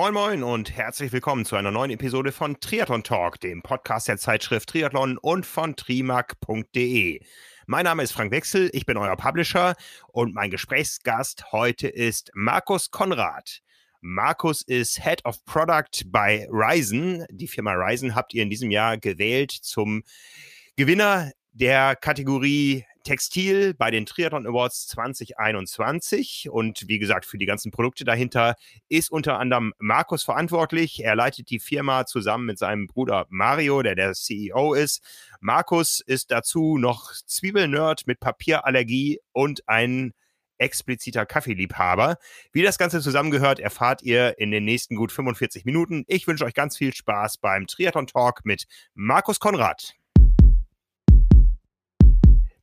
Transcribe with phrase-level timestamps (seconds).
[0.00, 4.16] Moin Moin und herzlich willkommen zu einer neuen Episode von Triathlon Talk, dem Podcast der
[4.16, 7.20] Zeitschrift Triathlon und von trimark.de.
[7.66, 9.74] Mein Name ist Frank Wechsel, ich bin euer Publisher
[10.08, 13.60] und mein Gesprächsgast heute ist Markus Konrad.
[14.00, 17.26] Markus ist Head of Product bei Ryzen.
[17.30, 20.02] Die Firma Ryzen habt ihr in diesem Jahr gewählt zum
[20.76, 26.48] Gewinner der Kategorie Textil bei den Triathlon Awards 2021.
[26.50, 28.56] Und wie gesagt, für die ganzen Produkte dahinter
[28.88, 31.04] ist unter anderem Markus verantwortlich.
[31.04, 35.02] Er leitet die Firma zusammen mit seinem Bruder Mario, der der CEO ist.
[35.40, 40.12] Markus ist dazu noch Zwiebelnerd mit Papierallergie und ein
[40.60, 42.18] expliziter Kaffeeliebhaber.
[42.52, 46.04] Wie das Ganze zusammengehört, erfahrt ihr in den nächsten gut 45 Minuten.
[46.06, 49.94] Ich wünsche euch ganz viel Spaß beim Triathlon Talk mit Markus Konrad.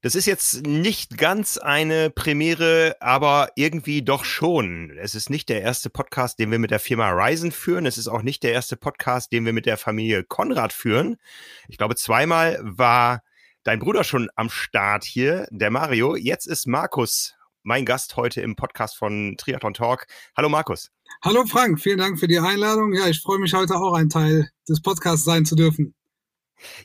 [0.02, 4.92] Das ist jetzt nicht ganz eine Premiere, aber irgendwie doch schon.
[4.96, 7.88] Es ist nicht der erste Podcast, den wir mit der Firma Ryzen führen.
[7.88, 11.18] Es ist auch nicht der erste Podcast, den wir mit der Familie Konrad führen.
[11.68, 13.24] Ich glaube, zweimal war
[13.64, 16.16] dein Bruder schon am Start hier, der Mario.
[16.16, 20.06] Jetzt ist Markus mein Gast heute im Podcast von Triathlon Talk.
[20.38, 20.92] Hallo Markus.
[21.24, 22.94] Hallo Frank, vielen Dank für die Einladung.
[22.94, 25.96] Ja, ich freue mich heute auch ein Teil des Podcasts sein zu dürfen.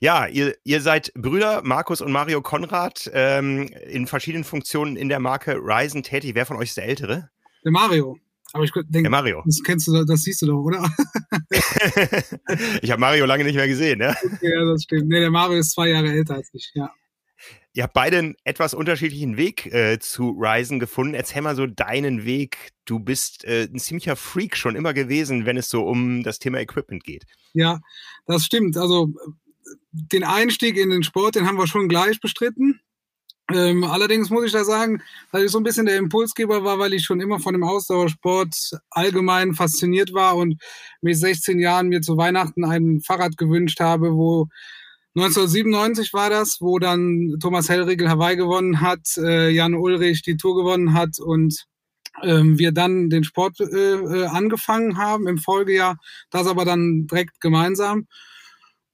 [0.00, 5.20] Ja, ihr, ihr seid Brüder, Markus und Mario Konrad, ähm, in verschiedenen Funktionen in der
[5.20, 6.34] Marke Ryzen tätig.
[6.34, 7.30] Wer von euch ist der Ältere?
[7.64, 8.18] Der Mario.
[8.52, 9.42] Aber ich denke, Mario.
[9.46, 10.90] Das kennst du, das siehst du doch, oder?
[12.82, 14.14] ich habe Mario lange nicht mehr gesehen, ne?
[14.42, 15.08] Ja, das stimmt.
[15.08, 16.92] Nee, der Mario ist zwei Jahre älter als ich, ja.
[17.74, 21.14] Ihr habt beide einen etwas unterschiedlichen Weg äh, zu Ryzen gefunden.
[21.14, 22.72] Erzähl mal so deinen Weg.
[22.84, 26.60] Du bist äh, ein ziemlicher Freak schon immer gewesen, wenn es so um das Thema
[26.60, 27.24] Equipment geht.
[27.54, 27.80] Ja,
[28.26, 28.76] das stimmt.
[28.76, 29.14] Also
[29.90, 32.80] den Einstieg in den Sport, den haben wir schon gleich bestritten.
[33.52, 36.94] Ähm, allerdings muss ich da sagen, dass ich so ein bisschen der Impulsgeber war, weil
[36.94, 38.54] ich schon immer von dem Ausdauersport
[38.90, 40.62] allgemein fasziniert war und
[41.00, 44.46] mit 16 Jahren mir zu Weihnachten ein Fahrrad gewünscht habe, wo
[45.14, 50.56] 1997 war das, wo dann Thomas Hellriegel Hawaii gewonnen hat, äh, Jan Ulrich die Tour
[50.56, 51.66] gewonnen hat und
[52.22, 55.98] ähm, wir dann den Sport äh, äh angefangen haben im Folgejahr,
[56.30, 58.06] das aber dann direkt gemeinsam.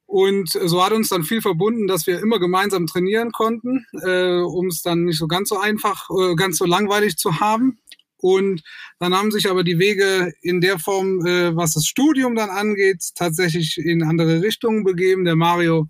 [0.09, 4.69] Und so hat uns dann viel verbunden, dass wir immer gemeinsam trainieren konnten, äh, um
[4.69, 7.79] es dann nicht so ganz so einfach, äh, ganz so langweilig zu haben.
[8.17, 8.63] Und
[9.01, 13.05] dann haben sich aber die Wege in der Form, äh, was das Studium dann angeht,
[13.17, 15.27] tatsächlich in andere Richtungen begeben.
[15.27, 15.89] Der Mario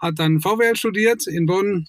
[0.00, 1.86] hat dann VWL studiert in Bonn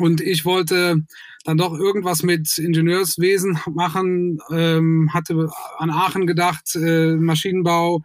[0.00, 1.04] und ich wollte
[1.44, 8.02] dann doch irgendwas mit Ingenieurswesen machen, ähm, hatte an Aachen gedacht, äh, Maschinenbau,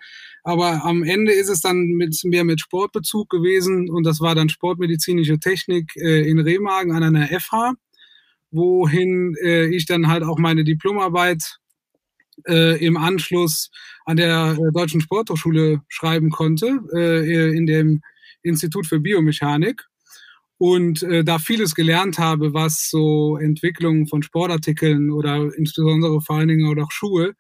[0.50, 4.50] aber am Ende ist es dann mit, mehr mit Sportbezug gewesen und das war dann
[4.50, 7.74] sportmedizinische Technik äh, in Remagen an einer FH,
[8.50, 11.60] wohin äh, ich dann halt auch meine Diplomarbeit
[12.48, 13.70] äh, im Anschluss
[14.06, 18.02] an der äh, Deutschen Sporthochschule schreiben konnte, äh, in dem
[18.42, 19.86] Institut für Biomechanik.
[20.58, 26.48] Und äh, da vieles gelernt habe, was so Entwicklung von Sportartikeln oder insbesondere vor allen
[26.48, 27.36] Dingen auch Schuhe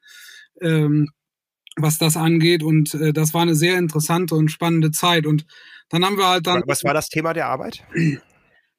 [0.61, 1.09] ähm,
[1.81, 2.63] was das angeht.
[2.63, 5.25] Und äh, das war eine sehr interessante und spannende Zeit.
[5.25, 5.45] Und
[5.89, 6.63] dann haben wir halt dann.
[6.65, 7.83] Was war das Thema der Arbeit?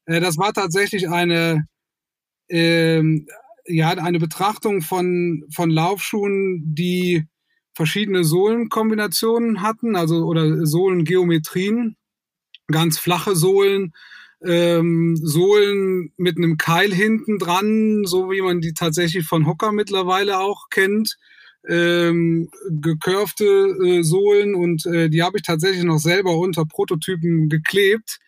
[0.06, 1.66] Äh, das war tatsächlich eine,
[2.48, 3.02] äh,
[3.66, 7.26] ja, eine Betrachtung von, von Laufschuhen, die
[7.74, 11.96] verschiedene Sohlenkombinationen hatten, also oder Sohlengeometrien,
[12.66, 13.92] ganz flache Sohlen,
[14.44, 20.38] ähm, Sohlen mit einem Keil hinten dran, so wie man die tatsächlich von Hocker mittlerweile
[20.38, 21.16] auch kennt,
[21.68, 28.18] ähm, gekörfte äh, Sohlen und äh, die habe ich tatsächlich noch selber unter Prototypen geklebt.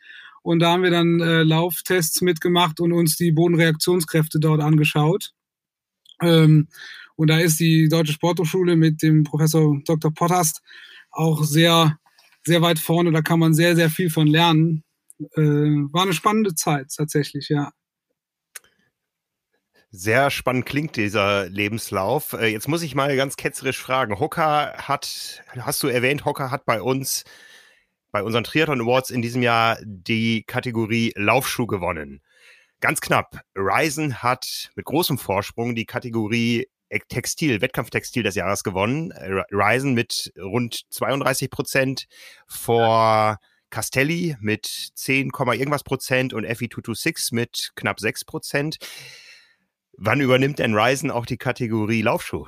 [0.43, 5.33] Und da haben wir dann äh, Lauftests mitgemacht und uns die Bodenreaktionskräfte dort angeschaut.
[6.21, 6.69] Ähm,
[7.15, 10.13] und da ist die Deutsche Sporthochschule mit dem Professor Dr.
[10.13, 10.61] Pottast
[11.11, 11.99] auch sehr,
[12.45, 13.13] sehr weit vorne.
[13.13, 14.83] Da kann man sehr, sehr viel von lernen.
[15.37, 17.73] Äh, war eine spannende Zeit tatsächlich, ja.
[19.95, 22.33] Sehr spannend klingt dieser Lebenslauf.
[22.33, 24.19] Äh, jetzt muss ich mal ganz ketzerisch fragen.
[24.19, 27.25] Hocker hat, hast du erwähnt, Hocker hat bei uns,
[28.11, 32.23] bei unseren Triathlon Awards in diesem Jahr die Kategorie Laufschuh gewonnen.
[32.81, 33.43] Ganz knapp.
[33.55, 36.69] Ryzen hat mit großem Vorsprung die Kategorie
[37.09, 39.13] Textil, Wettkampftextil des Jahres gewonnen.
[39.53, 42.07] Ryzen mit rund 32 Prozent
[42.47, 43.39] vor
[43.69, 48.79] Castelli mit 10, irgendwas Prozent und FI226 mit knapp 6 Prozent.
[49.97, 52.47] Wann übernimmt denn Ryzen auch die Kategorie Laufschuh?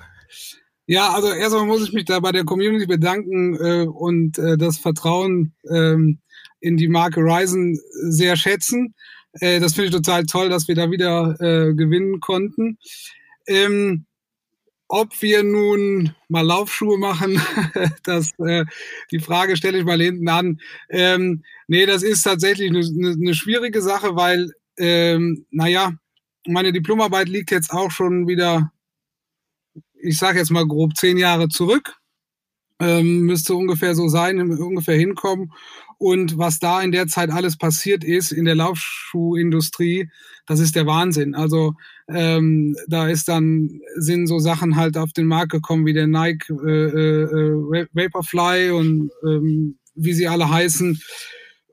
[0.86, 4.78] Ja, also erstmal muss ich mich da bei der Community bedanken äh, und äh, das
[4.78, 6.18] Vertrauen ähm,
[6.60, 8.94] in die Marke Ryzen sehr schätzen.
[9.40, 12.78] Äh, das finde ich total toll, dass wir da wieder äh, gewinnen konnten.
[13.46, 14.06] Ähm,
[14.88, 17.40] ob wir nun mal Laufschuhe machen,
[18.04, 18.64] das, äh,
[19.10, 20.60] die Frage stelle ich mal hinten an.
[20.90, 25.94] Ähm, nee, das ist tatsächlich eine, eine schwierige Sache, weil, ähm, naja,
[26.46, 28.72] meine Diplomarbeit liegt jetzt auch schon wieder,
[29.94, 31.96] ich sage jetzt mal grob zehn Jahre zurück.
[32.80, 35.52] Ähm, müsste ungefähr so sein, ungefähr hinkommen.
[35.98, 40.10] Und was da in der Zeit alles passiert ist in der Laufschuhindustrie,
[40.46, 41.34] das ist der Wahnsinn.
[41.34, 41.74] Also
[42.08, 46.50] ähm, da ist dann sind so Sachen halt auf den Markt gekommen wie der Nike
[46.50, 51.00] äh, äh, Vaporfly und ähm, wie sie alle heißen.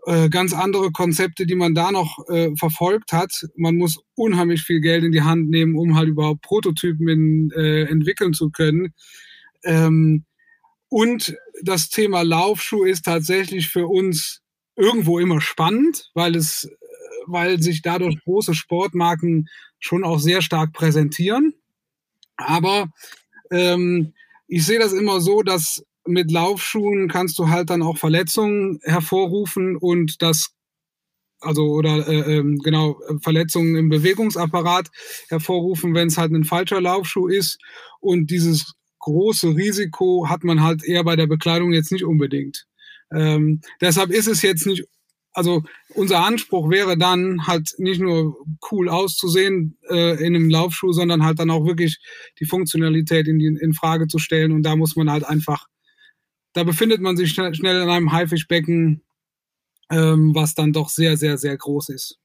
[0.08, 3.46] Äh, ganz andere Konzepte, die man da noch äh, verfolgt hat.
[3.56, 7.84] Man muss unheimlich viel Geld in die Hand nehmen, um halt überhaupt Prototypen in, äh,
[7.84, 8.94] entwickeln zu können.
[9.64, 10.26] Ähm,
[10.90, 14.42] und das Thema Laufschuh ist tatsächlich für uns
[14.76, 16.68] irgendwo immer spannend, weil es,
[17.28, 19.50] weil sich dadurch große Sportmarken
[19.80, 21.54] schon auch sehr stark präsentieren.
[22.38, 22.90] Aber
[23.52, 24.14] ähm,
[24.48, 29.76] ich sehe das immer so, dass mit Laufschuhen kannst du halt dann auch Verletzungen hervorrufen
[29.78, 30.52] und das
[31.40, 34.90] also oder äh, ähm, genau Verletzungen im Bewegungsapparat
[35.30, 37.58] hervorrufen, wenn es halt ein falscher Laufschuh ist
[38.00, 42.66] und dieses große Risiko hat man halt eher bei der Bekleidung jetzt nicht unbedingt.
[43.14, 44.86] Ähm, deshalb ist es jetzt nicht,
[45.34, 45.64] also
[45.96, 48.38] unser Anspruch wäre dann halt nicht nur
[48.72, 51.98] cool auszusehen äh, in einem Laufschuh, sondern halt dann auch wirklich
[52.40, 54.52] die Funktionalität in, die, in Frage zu stellen.
[54.52, 55.68] Und da muss man halt einfach,
[56.54, 59.04] da befindet man sich schnell, schnell in einem Haifischbecken,
[59.90, 62.18] ähm, was dann doch sehr, sehr, sehr groß ist.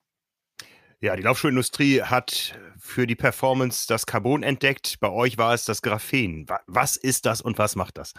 [1.00, 4.96] Ja, die Laufschuhindustrie hat für die Performance das Carbon entdeckt.
[5.00, 6.46] Bei euch war es das Graphen.
[6.66, 8.14] Was ist das und was macht das?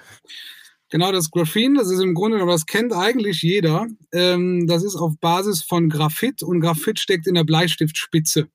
[0.90, 3.88] Genau, das Graphen, das ist im Grunde, aber das kennt eigentlich jeder.
[4.14, 8.48] Ähm, das ist auf Basis von Graphit und Graphit steckt in der Bleistiftspitze.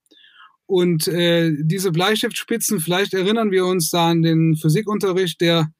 [0.66, 5.70] Und äh, diese Bleistiftspitzen, vielleicht erinnern wir uns da an den Physikunterricht der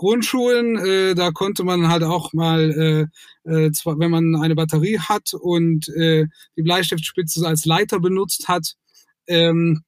[0.00, 3.10] Grundschulen, äh, da konnte man halt auch mal,
[3.44, 6.24] äh, äh, zwar, wenn man eine Batterie hat und äh,
[6.56, 8.76] die Bleistiftspitze als Leiter benutzt hat,
[9.26, 9.82] ähm,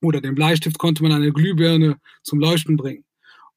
[0.00, 3.04] oder den Bleistift konnte man eine Glühbirne zum Leuchten bringen.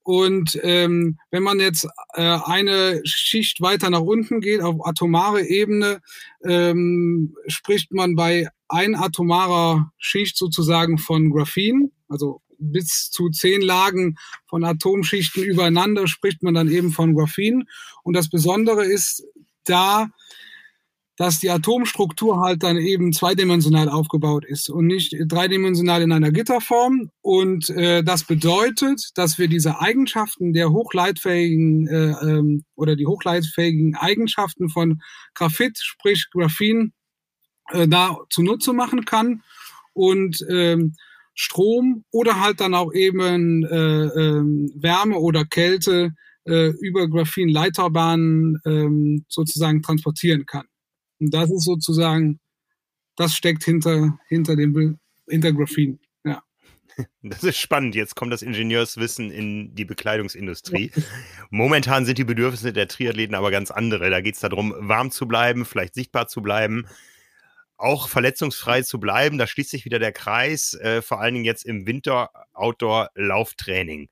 [0.01, 6.01] Und ähm, wenn man jetzt äh, eine Schicht weiter nach unten geht, auf atomare Ebene,
[6.43, 12.41] ähm, spricht man bei ein atomarer Schicht sozusagen von Graphen, also
[12.71, 14.15] bis zu zehn Lagen
[14.47, 17.67] von Atomschichten übereinander spricht man dann eben von Graphen.
[18.03, 19.23] Und das Besondere ist
[19.65, 20.09] da,
[21.15, 27.11] dass die Atomstruktur halt dann eben zweidimensional aufgebaut ist und nicht dreidimensional in einer Gitterform.
[27.21, 33.95] Und äh, das bedeutet, dass wir diese Eigenschaften der hochleitfähigen äh, ähm, oder die hochleitfähigen
[33.95, 35.01] Eigenschaften von
[35.35, 36.93] Graphit, sprich Graphen,
[37.69, 39.43] äh, da zunutze machen kann
[39.93, 40.95] und ähm,
[41.35, 44.43] Strom oder halt dann auch eben äh, äh,
[44.75, 46.11] Wärme oder Kälte
[46.45, 50.65] äh, über Graphen-Leiterbahnen äh, sozusagen transportieren kann.
[51.19, 52.39] Und das ist sozusagen,
[53.15, 55.99] das steckt hinter, hinter dem hinter Graphen.
[56.23, 56.43] Ja.
[57.23, 57.95] Das ist spannend.
[57.95, 60.91] Jetzt kommt das Ingenieurswissen in die Bekleidungsindustrie.
[61.49, 64.09] Momentan sind die Bedürfnisse der Triathleten aber ganz andere.
[64.09, 66.85] Da geht es darum, warm zu bleiben, vielleicht sichtbar zu bleiben,
[67.83, 69.37] auch verletzungsfrei zu bleiben.
[69.37, 74.09] Da schließt sich wieder der Kreis, äh, vor allen Dingen jetzt im Winter-Outdoor-Lauftraining.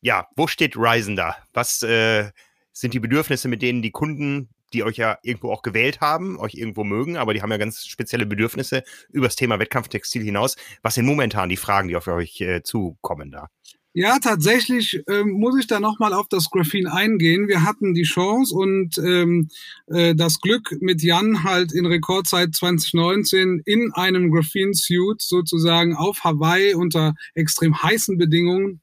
[0.00, 1.36] Ja, wo steht Ryzen da?
[1.52, 2.30] Was äh,
[2.72, 6.54] sind die Bedürfnisse, mit denen die Kunden die euch ja irgendwo auch gewählt haben, euch
[6.54, 10.56] irgendwo mögen, aber die haben ja ganz spezielle Bedürfnisse über das Thema Wettkampftextil hinaus.
[10.82, 13.48] Was sind momentan die Fragen, die auf euch äh, zukommen da?
[13.94, 17.46] Ja, tatsächlich ähm, muss ich da nochmal auf das Graphen eingehen.
[17.46, 19.48] Wir hatten die Chance und ähm,
[19.86, 26.72] äh, das Glück, mit Jan halt in Rekordzeit 2019 in einem Graphen-Suit sozusagen auf Hawaii
[26.74, 28.80] unter extrem heißen Bedingungen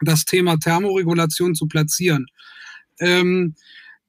[0.00, 2.26] das Thema Thermoregulation zu platzieren.
[2.98, 3.54] Ähm,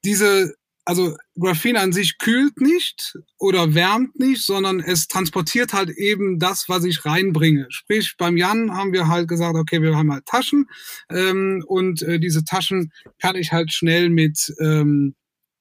[0.04, 6.40] diese also Graphen an sich kühlt nicht oder wärmt nicht, sondern es transportiert halt eben
[6.40, 7.68] das, was ich reinbringe.
[7.70, 10.70] Sprich, beim Jan haben wir halt gesagt, okay, wir haben halt Taschen
[11.10, 15.16] ähm, und äh, diese Taschen kann ich halt schnell mit, ähm,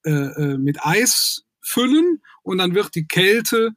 [0.04, 3.70] äh, äh mit Eis füllen und dann wird die Kälte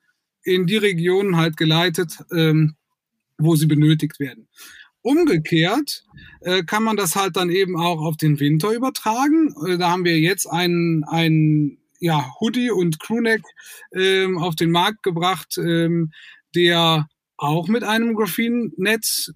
[0.43, 2.75] in die Regionen halt geleitet, ähm,
[3.37, 4.47] wo sie benötigt werden.
[5.05, 6.03] Umgekehrt
[6.41, 9.53] äh, kann man das halt dann eben auch auf den Winter übertragen.
[9.67, 13.43] Äh, da haben wir jetzt einen, einen ja, Hoodie und Crewneck
[13.93, 16.11] ähm, auf den Markt gebracht, ähm,
[16.55, 17.07] der
[17.37, 19.31] auch mit einem Graphene-Netz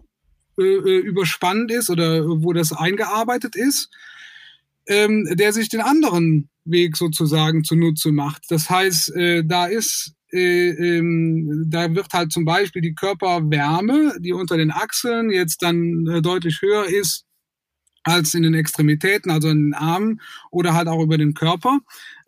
[0.57, 3.91] äh, äh, überspannt ist oder wo das eingearbeitet ist,
[4.88, 8.43] ähm, der sich den anderen Weg sozusagen zunutze macht.
[8.49, 14.33] Das heißt, äh, da ist äh, ähm, da wird halt zum Beispiel die Körperwärme, die
[14.33, 17.25] unter den Achseln jetzt dann äh, deutlich höher ist
[18.03, 20.21] als in den Extremitäten, also in den Armen
[20.51, 21.79] oder halt auch über den Körper,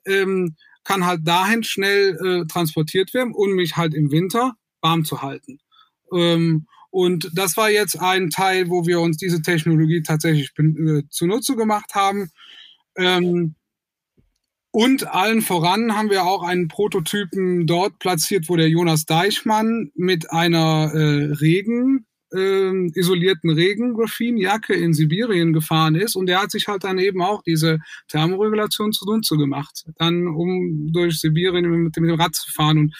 [0.05, 5.21] ähm, kann halt dahin schnell äh, transportiert werden, um mich halt im Winter warm zu
[5.21, 5.59] halten.
[6.11, 11.55] Ähm, und das war jetzt ein Teil, wo wir uns diese Technologie tatsächlich äh, zunutze
[11.55, 12.31] gemacht haben.
[12.97, 13.55] Ähm,
[14.71, 20.31] und allen voran haben wir auch einen Prototypen dort platziert, wo der Jonas Deichmann mit
[20.31, 26.15] einer äh, Regen, äh, isolierten Regengraphinjacke in Sibirien gefahren ist.
[26.15, 31.19] Und der hat sich halt dann eben auch diese Thermoregulation zunutze gemacht, dann um durch
[31.19, 32.77] Sibirien mit dem Rad zu fahren.
[32.77, 32.95] Und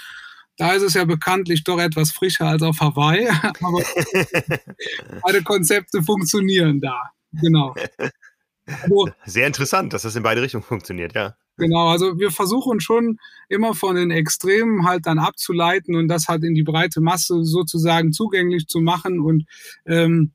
[0.57, 3.27] da ist es ja bekanntlich doch etwas frischer als auf Hawaii,
[3.61, 3.81] aber
[5.23, 7.11] beide Konzepte funktionieren da.
[7.31, 7.75] Genau.
[8.67, 11.35] Also, Sehr interessant, dass das in beide Richtungen funktioniert, ja.
[11.58, 13.17] Genau, also wir versuchen schon
[13.50, 18.13] immer von den Extremen halt dann abzuleiten und das halt in die breite Masse sozusagen
[18.13, 19.46] zugänglich zu machen und
[19.86, 20.31] ähm,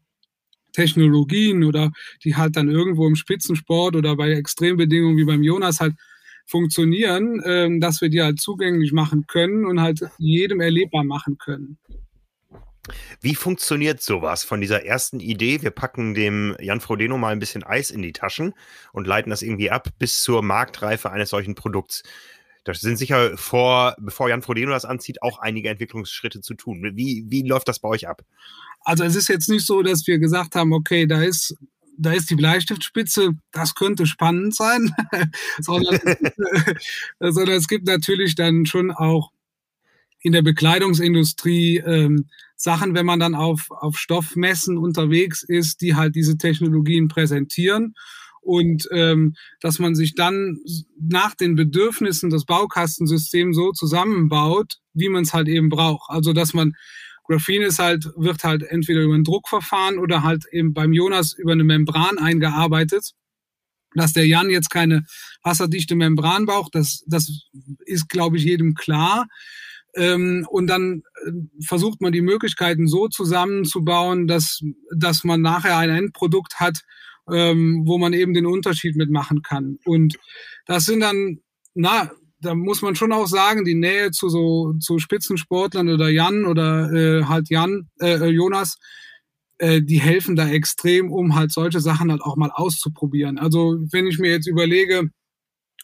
[0.73, 1.93] Technologien oder
[2.25, 5.95] die halt dann irgendwo im Spitzensport oder bei Extrembedingungen wie beim Jonas halt
[6.47, 11.79] funktionieren, ähm, dass wir die halt zugänglich machen können und halt jedem erlebbar machen können.
[13.21, 15.63] Wie funktioniert sowas von dieser ersten Idee?
[15.63, 18.55] Wir packen dem Jan Frodeno mal ein bisschen Eis in die Taschen
[18.93, 22.03] und leiten das irgendwie ab bis zur Marktreife eines solchen Produkts.
[22.65, 26.93] Das sind sicher vor, bevor Jan Frodeno das anzieht, auch einige Entwicklungsschritte zu tun.
[26.95, 28.23] Wie, wie läuft das bei euch ab?
[28.81, 31.57] Also es ist jetzt nicht so, dass wir gesagt haben, okay, da ist
[31.99, 34.93] da ist die Bleistiftspitze, das könnte spannend sein,
[35.61, 35.99] sondern,
[37.21, 39.31] sondern, es gibt natürlich dann schon auch
[40.21, 42.27] in der Bekleidungsindustrie ähm,
[42.57, 47.95] Sachen, wenn man dann auf, auf Stoffmessen unterwegs ist, die halt diese Technologien präsentieren
[48.41, 50.59] und ähm, dass man sich dann
[50.99, 56.09] nach den Bedürfnissen des Baukastensystems so zusammenbaut, wie man es halt eben braucht.
[56.11, 56.75] Also dass man
[57.25, 61.53] Graphen ist halt, wird halt entweder über ein Druckverfahren oder halt eben beim Jonas über
[61.53, 63.13] eine Membran eingearbeitet.
[63.95, 65.07] Dass der Jan jetzt keine
[65.43, 67.49] wasserdichte Membran braucht, das, das
[67.87, 69.27] ist, glaube ich, jedem klar.
[69.97, 71.31] Ähm, und dann äh,
[71.65, 74.61] versucht man die Möglichkeiten so zusammenzubauen, dass,
[74.95, 76.83] dass man nachher ein Endprodukt hat,
[77.33, 79.79] ähm, wo man eben den Unterschied mitmachen kann.
[79.85, 80.17] Und
[80.67, 81.39] das sind dann,
[81.75, 82.11] na,
[82.41, 86.93] da muss man schon auch sagen, die Nähe zu so zu Spitzensportlern oder Jan oder
[86.93, 88.77] äh, halt Jan, äh, äh, Jonas,
[89.59, 93.39] äh, die helfen da extrem, um halt solche Sachen halt auch mal auszuprobieren.
[93.39, 95.09] Also wenn ich mir jetzt überlege,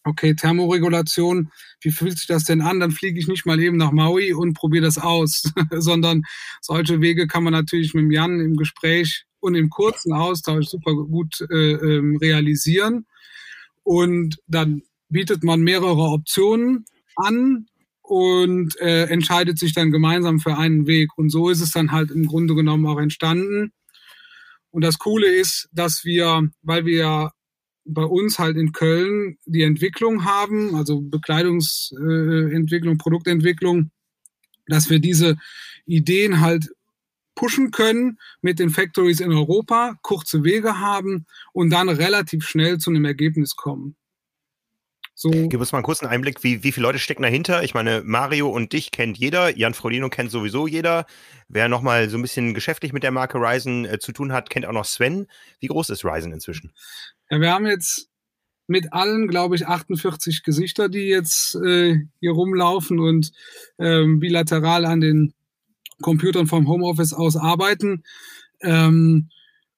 [0.04, 2.80] okay, Thermoregulation, wie fühlt sich das denn an?
[2.80, 6.22] Dann fliege ich nicht mal eben nach Maui und probiere das aus, sondern
[6.60, 11.44] solche Wege kann man natürlich mit Jan im Gespräch und im kurzen Austausch super gut
[11.50, 13.06] äh, ähm, realisieren.
[13.82, 16.84] Und dann bietet man mehrere Optionen
[17.16, 17.66] an
[18.02, 21.10] und äh, entscheidet sich dann gemeinsam für einen Weg.
[21.16, 23.72] Und so ist es dann halt im Grunde genommen auch entstanden.
[24.70, 27.32] Und das Coole ist, dass wir, weil wir
[27.84, 33.90] bei uns halt in Köln die Entwicklung haben, also Bekleidungsentwicklung, äh, Produktentwicklung,
[34.66, 35.36] dass wir diese
[35.86, 36.68] Ideen halt
[37.34, 42.90] pushen können mit den Factories in Europa, kurze Wege haben und dann relativ schnell zu
[42.90, 43.96] einem Ergebnis kommen.
[45.14, 45.30] So.
[45.30, 47.62] Gib uns mal einen kurzen Einblick, wie, wie viele Leute stecken dahinter?
[47.62, 51.06] Ich meine, Mario und dich kennt jeder, Jan Frodino kennt sowieso jeder.
[51.48, 54.66] Wer nochmal so ein bisschen geschäftlich mit der Marke Ryzen äh, zu tun hat, kennt
[54.66, 55.28] auch noch Sven.
[55.60, 56.72] Wie groß ist Ryzen inzwischen?
[57.32, 58.10] Ja, wir haben jetzt
[58.66, 63.32] mit allen, glaube ich, 48 Gesichter, die jetzt äh, hier rumlaufen und
[63.78, 65.32] ähm, bilateral an den
[66.02, 68.02] Computern vom Homeoffice aus arbeiten.
[68.60, 69.30] Ähm,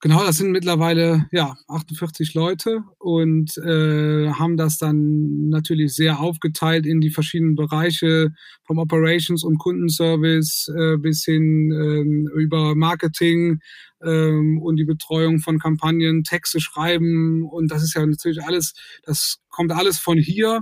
[0.05, 6.85] Genau, das sind mittlerweile ja 48 Leute und äh, haben das dann natürlich sehr aufgeteilt
[6.85, 8.31] in die verschiedenen Bereiche
[8.65, 13.61] vom Operations und Kundenservice äh, bis hin äh, über Marketing
[14.05, 19.39] äh, und die Betreuung von Kampagnen, Texte schreiben und das ist ja natürlich alles, das
[19.49, 20.61] kommt alles von hier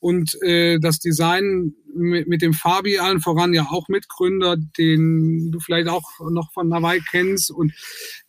[0.00, 5.60] und äh, das Design mit, mit dem Fabi allen voran ja auch Mitgründer, den du
[5.60, 7.50] vielleicht auch noch von Hawaii kennst.
[7.50, 7.72] Und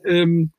[0.06, 0.52] ähm,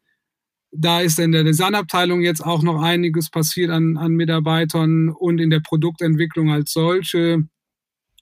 [0.70, 5.50] da ist in der Designabteilung jetzt auch noch einiges passiert an, an Mitarbeitern und in
[5.50, 7.46] der Produktentwicklung als solche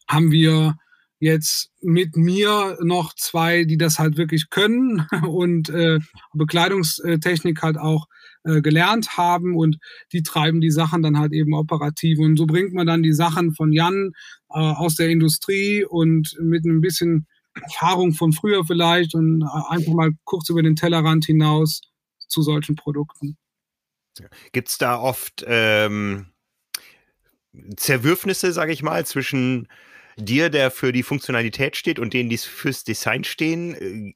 [0.09, 0.75] haben wir
[1.21, 6.01] jetzt mit mir noch zwei, die das halt wirklich können und äh,
[6.33, 8.07] Bekleidungstechnik halt auch
[8.43, 9.77] äh, gelernt haben und
[10.13, 12.19] die treiben die Sachen dann halt eben operativ.
[12.19, 14.13] Und so bringt man dann die Sachen von Jan
[14.49, 19.93] äh, aus der Industrie und mit ein bisschen Erfahrung von früher vielleicht und äh, einfach
[19.93, 21.83] mal kurz über den Tellerrand hinaus
[22.29, 23.37] zu solchen Produkten.
[24.53, 26.27] Gibt es da oft ähm,
[27.77, 29.69] Zerwürfnisse, sage ich mal, zwischen
[30.21, 33.75] dir, der für die Funktionalität steht und denen, die fürs Design stehen?
[33.75, 34.15] Äh,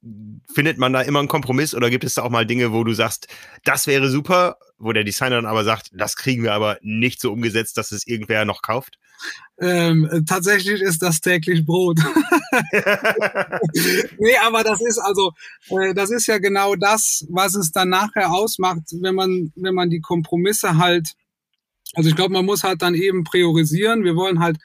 [0.52, 2.92] findet man da immer einen Kompromiss oder gibt es da auch mal Dinge, wo du
[2.92, 3.28] sagst,
[3.64, 7.32] das wäre super, wo der Designer dann aber sagt, das kriegen wir aber nicht so
[7.32, 8.99] umgesetzt, dass es irgendwer noch kauft?
[9.61, 11.99] Ähm, tatsächlich ist das täglich Brot.
[14.18, 15.32] nee, aber das ist also,
[15.68, 19.90] äh, das ist ja genau das, was es dann nachher ausmacht, wenn man, wenn man
[19.90, 21.14] die Kompromisse halt,
[21.94, 24.02] also ich glaube, man muss halt dann eben priorisieren.
[24.02, 24.58] Wir wollen halt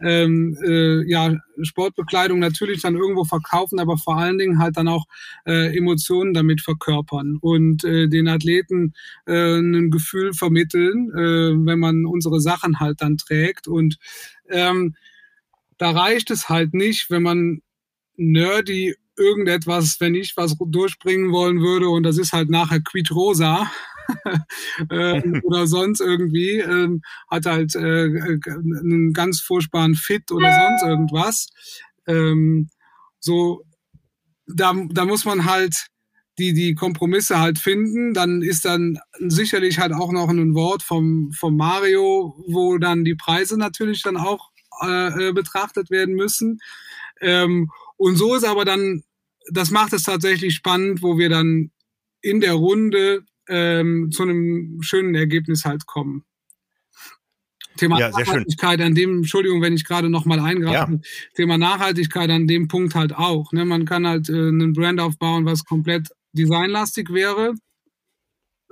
[0.00, 5.04] ähm, äh, ja, Sportbekleidung natürlich dann irgendwo verkaufen, aber vor allen Dingen halt dann auch
[5.46, 8.94] äh, Emotionen damit verkörpern und äh, den Athleten
[9.26, 13.68] äh, ein Gefühl vermitteln, äh, wenn man unsere Sachen halt dann trägt.
[13.68, 13.98] Und
[14.50, 14.94] ähm,
[15.78, 17.62] da reicht es halt nicht, wenn man
[18.16, 23.70] nerdy irgendetwas, wenn ich was durchbringen wollen würde und das ist halt nachher quiet rosa,
[24.90, 31.48] ähm, oder sonst irgendwie, ähm, hat halt äh, einen ganz furchtbaren Fit oder sonst irgendwas.
[32.06, 32.68] Ähm,
[33.20, 33.62] so,
[34.46, 35.86] da, da muss man halt
[36.38, 38.14] die, die Kompromisse halt finden.
[38.14, 43.14] Dann ist dann sicherlich halt auch noch ein Wort vom, vom Mario, wo dann die
[43.14, 44.50] Preise natürlich dann auch
[44.82, 46.58] äh, äh betrachtet werden müssen.
[47.20, 49.02] Ähm, und so ist aber dann,
[49.50, 51.70] das macht es tatsächlich spannend, wo wir dann
[52.20, 56.24] in der Runde ähm, zu einem schönen Ergebnis halt kommen.
[57.76, 60.98] Thema ja, Nachhaltigkeit an dem, Entschuldigung, wenn ich gerade noch mal eingreife, ja.
[61.34, 63.52] Thema Nachhaltigkeit an dem Punkt halt auch.
[63.52, 63.64] Ne?
[63.64, 67.54] Man kann halt äh, einen Brand aufbauen, was komplett designlastig wäre.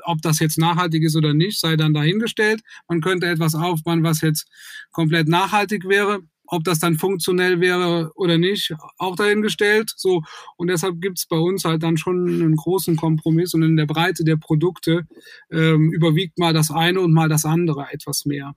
[0.04, 2.62] Ob das jetzt nachhaltig ist oder nicht, sei dann dahingestellt.
[2.88, 4.46] Man könnte etwas aufbauen, was jetzt
[4.90, 6.20] komplett nachhaltig wäre.
[6.46, 9.92] Ob das dann funktionell wäre oder nicht, auch dahingestellt.
[9.96, 10.22] So.
[10.56, 13.86] Und deshalb gibt es bei uns halt dann schon einen großen Kompromiss und in der
[13.86, 15.06] Breite der Produkte
[15.50, 18.54] ähm, überwiegt mal das eine und mal das andere etwas mehr.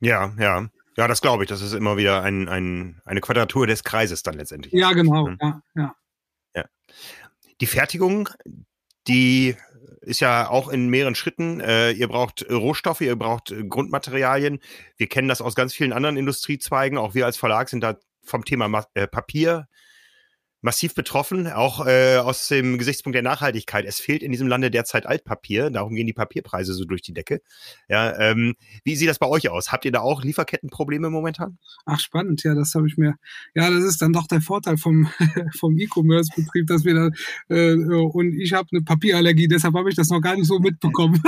[0.00, 0.68] Ja, ja.
[0.96, 1.48] Ja, das glaube ich.
[1.48, 4.72] Das ist immer wieder ein, ein, eine Quadratur des Kreises dann letztendlich.
[4.72, 5.28] Ja, genau.
[5.28, 5.38] Mhm.
[5.40, 5.94] Ja, ja.
[6.56, 6.64] ja.
[7.60, 8.28] Die Fertigung,
[9.06, 9.56] die
[10.00, 11.60] ist ja auch in mehreren Schritten.
[11.60, 14.60] Äh, ihr braucht Rohstoffe, ihr braucht Grundmaterialien.
[14.96, 16.98] Wir kennen das aus ganz vielen anderen Industriezweigen.
[16.98, 19.68] Auch wir als Verlag sind da vom Thema Ma äh, Papier
[20.60, 23.84] massiv betroffen, auch äh, aus dem Gesichtspunkt der Nachhaltigkeit.
[23.84, 27.40] Es fehlt in diesem Lande derzeit Altpapier, darum gehen die Papierpreise so durch die Decke.
[27.88, 29.70] Ja, ähm, wie sieht das bei euch aus?
[29.70, 31.58] Habt ihr da auch Lieferkettenprobleme momentan?
[31.86, 33.14] Ach, spannend, ja, das habe ich mir.
[33.54, 35.08] Ja, das ist dann doch der Vorteil vom,
[35.58, 37.10] vom E-Commerce-Betrieb, dass wir da
[37.54, 41.22] äh, und ich habe eine Papierallergie, deshalb habe ich das noch gar nicht so mitbekommen.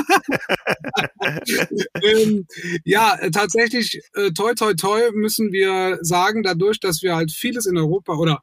[2.03, 2.47] ähm,
[2.85, 7.77] ja, tatsächlich, äh, toi toi toi müssen wir sagen, dadurch, dass wir halt vieles in
[7.77, 8.43] Europa oder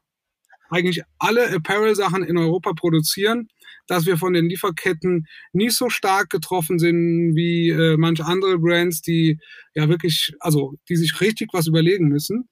[0.70, 3.48] eigentlich alle Apparel-Sachen in Europa produzieren,
[3.86, 9.02] dass wir von den Lieferketten nicht so stark getroffen sind wie äh, manche andere Brands,
[9.02, 9.38] die
[9.74, 12.48] ja wirklich, also die sich richtig was überlegen müssen.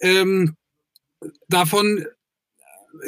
[0.00, 0.56] Ähm,
[1.48, 2.06] davon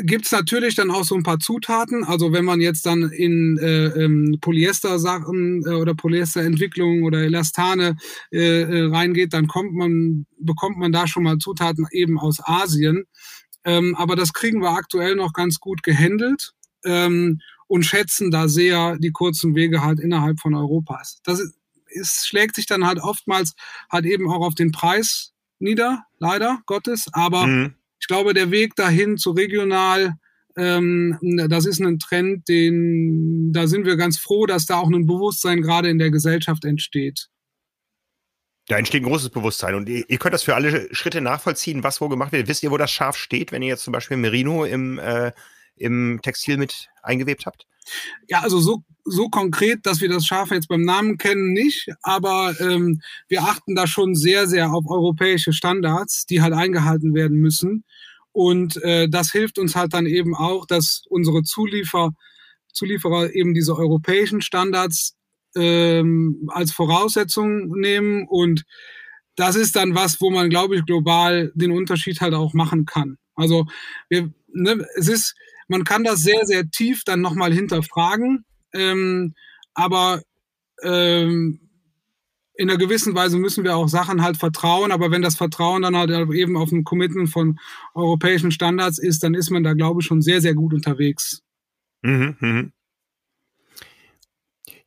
[0.02, 2.04] gibt es natürlich dann auch so ein paar Zutaten.
[2.04, 7.96] Also wenn man jetzt dann in äh, ähm, Polyester-Sachen äh, oder Polyesterentwicklungen oder Elastane
[8.30, 13.04] äh, äh, reingeht, dann kommt man, bekommt man da schon mal Zutaten eben aus Asien.
[13.64, 16.52] Ähm, aber das kriegen wir aktuell noch ganz gut gehandelt
[16.84, 21.20] ähm, und schätzen da sehr die kurzen Wege halt innerhalb von Europas.
[21.24, 21.54] Das ist,
[21.94, 23.54] es schlägt sich dann halt oftmals
[23.90, 27.06] halt eben auch auf den Preis nieder, leider Gottes.
[27.12, 27.74] Aber mhm.
[28.00, 30.16] ich glaube, der Weg dahin zu regional,
[30.56, 35.06] ähm, das ist ein Trend, den, da sind wir ganz froh, dass da auch ein
[35.06, 37.28] Bewusstsein gerade in der Gesellschaft entsteht.
[38.72, 42.00] Da entsteht ein großes Bewusstsein und ihr, ihr, könnt das für alle Schritte nachvollziehen, was
[42.00, 42.48] wo gemacht wird.
[42.48, 45.32] Wisst ihr, wo das Schaf steht, wenn ihr jetzt zum Beispiel Merino im, äh,
[45.76, 47.66] im Textil mit eingewebt habt?
[48.28, 52.58] Ja, also so, so konkret, dass wir das Schaf jetzt beim Namen kennen, nicht, aber
[52.60, 57.84] ähm, wir achten da schon sehr, sehr auf europäische Standards, die halt eingehalten werden müssen.
[58.32, 62.12] Und äh, das hilft uns halt dann eben auch, dass unsere Zuliefer,
[62.72, 65.14] Zulieferer eben diese europäischen Standards
[65.56, 68.26] ähm, als Voraussetzung nehmen.
[68.28, 68.64] Und
[69.36, 73.18] das ist dann was, wo man, glaube ich, global den Unterschied halt auch machen kann.
[73.34, 73.66] Also
[74.08, 75.34] wir, ne, es ist,
[75.68, 79.34] man kann das sehr, sehr tief dann nochmal hinterfragen, ähm,
[79.74, 80.22] aber
[80.82, 81.60] ähm,
[82.54, 85.96] in einer gewissen Weise müssen wir auch Sachen halt vertrauen, aber wenn das Vertrauen dann
[85.96, 87.58] halt eben auf ein Commitment von
[87.94, 91.42] europäischen Standards ist, dann ist man da, glaube ich, schon sehr, sehr gut unterwegs.
[92.02, 92.70] Mhm, mh.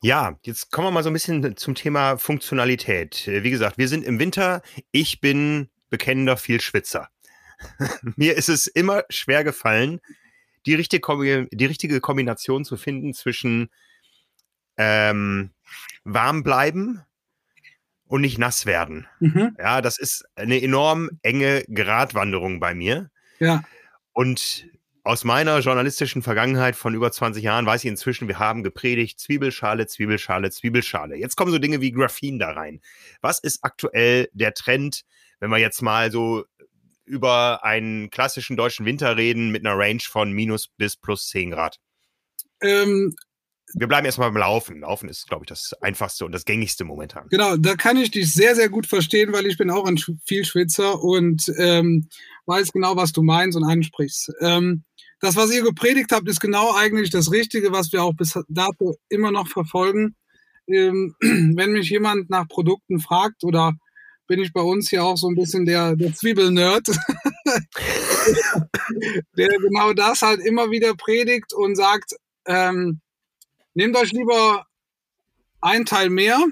[0.02, 3.26] Ja, jetzt kommen wir mal so ein bisschen zum Thema Funktionalität.
[3.28, 4.62] Äh, wie gesagt, wir sind im Winter.
[4.90, 7.08] Ich bin bekennender Vielschwitzer.
[8.16, 10.00] Mir ist es immer schwer gefallen,
[10.66, 13.70] die richtige, die richtige Kombination zu finden zwischen
[14.76, 15.52] ähm,
[16.04, 17.06] warm bleiben,
[18.08, 19.06] und nicht nass werden.
[19.20, 19.56] Mhm.
[19.58, 23.10] Ja, das ist eine enorm enge Gratwanderung bei mir.
[23.38, 23.64] Ja.
[24.12, 24.66] Und
[25.06, 29.86] aus meiner journalistischen Vergangenheit von über 20 Jahren weiß ich inzwischen, wir haben gepredigt, Zwiebelschale,
[29.86, 31.14] Zwiebelschale, Zwiebelschale.
[31.16, 32.80] Jetzt kommen so Dinge wie Graphen da rein.
[33.20, 35.02] Was ist aktuell der Trend,
[35.38, 36.44] wenn wir jetzt mal so
[37.04, 41.78] über einen klassischen deutschen Winter reden mit einer Range von minus bis plus 10 Grad?
[42.60, 43.14] Ähm,
[43.74, 44.80] wir bleiben erstmal beim Laufen.
[44.80, 47.28] Laufen ist, glaube ich, das einfachste und das gängigste momentan.
[47.28, 51.00] Genau, da kann ich dich sehr, sehr gut verstehen, weil ich bin auch ein Vielschwitzer
[51.00, 52.08] und ähm,
[52.46, 54.32] weiß genau, was du meinst und ansprichst.
[54.40, 54.84] Ähm,
[55.20, 58.96] das, was ihr gepredigt habt, ist genau eigentlich das Richtige, was wir auch bis dato
[59.08, 60.14] immer noch verfolgen.
[60.68, 63.74] Ähm, wenn mich jemand nach Produkten fragt oder
[64.26, 66.88] bin ich bei uns hier auch so ein bisschen der, der Zwiebelnerd,
[69.36, 73.00] der genau das halt immer wieder predigt und sagt, ähm,
[73.74, 74.66] nehmt euch lieber
[75.60, 76.44] ein Teil mehr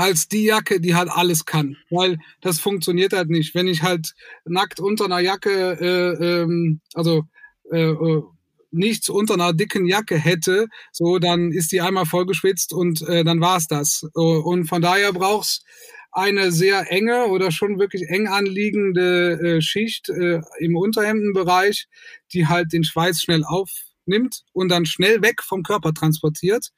[0.00, 3.54] als die Jacke, die halt alles kann, weil das funktioniert halt nicht.
[3.54, 4.14] Wenn ich halt
[4.46, 7.24] nackt unter einer Jacke, äh, ähm, also
[7.70, 8.22] äh, äh,
[8.70, 13.42] nichts unter einer dicken Jacke hätte, so dann ist die einmal vollgeschwitzt und äh, dann
[13.42, 14.06] war's das.
[14.14, 15.66] Und von daher brauchst
[16.12, 21.88] eine sehr enge oder schon wirklich eng anliegende äh, Schicht äh, im Unterhemdenbereich,
[22.32, 26.70] die halt den Schweiß schnell aufnimmt und dann schnell weg vom Körper transportiert.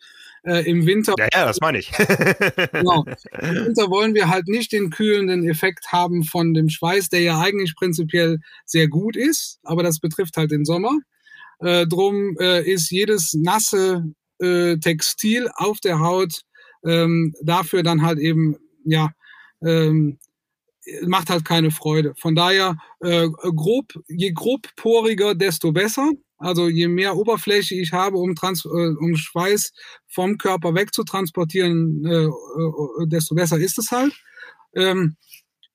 [0.44, 1.14] Äh, Im Winter.
[1.18, 1.92] Ja, ja, das meine ich.
[2.72, 3.04] genau.
[3.40, 7.40] Im Winter wollen wir halt nicht den kühlenden Effekt haben von dem Schweiß, der ja
[7.40, 10.98] eigentlich prinzipiell sehr gut ist, aber das betrifft halt den Sommer.
[11.60, 14.04] Äh, drum äh, ist jedes nasse
[14.40, 16.42] äh, Textil auf der Haut
[16.84, 19.12] ähm, dafür dann halt eben ja
[19.64, 20.18] ähm,
[21.02, 22.14] macht halt keine Freude.
[22.16, 26.10] Von daher äh, grob, je grobporiger, desto besser.
[26.42, 29.72] Also je mehr Oberfläche ich habe, um, Trans äh, um Schweiß
[30.08, 34.12] vom Körper wegzutransportieren, äh, äh, desto besser ist es halt.
[34.74, 35.16] Ähm,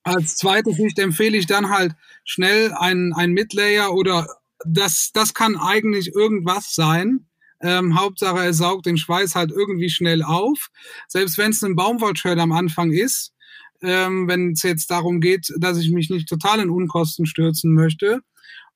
[0.04, 1.94] als zweite Sicht empfehle ich dann halt
[2.26, 4.28] schnell ein, ein Midlayer oder
[4.66, 7.28] das, das kann eigentlich irgendwas sein.
[7.62, 10.68] Ähm, Hauptsache, er saugt den Schweiß halt irgendwie schnell auf.
[11.08, 13.34] Selbst wenn es ein Baumwollshirt am Anfang ist,
[13.82, 18.22] ähm, wenn es jetzt darum geht, dass ich mich nicht total in Unkosten stürzen möchte.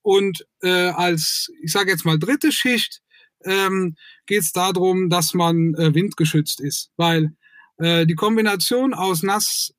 [0.01, 3.01] Und äh, als, ich sage jetzt mal, dritte Schicht
[3.43, 7.33] ähm, geht es darum, dass man äh, windgeschützt ist, weil
[7.77, 9.73] äh, die Kombination aus nass,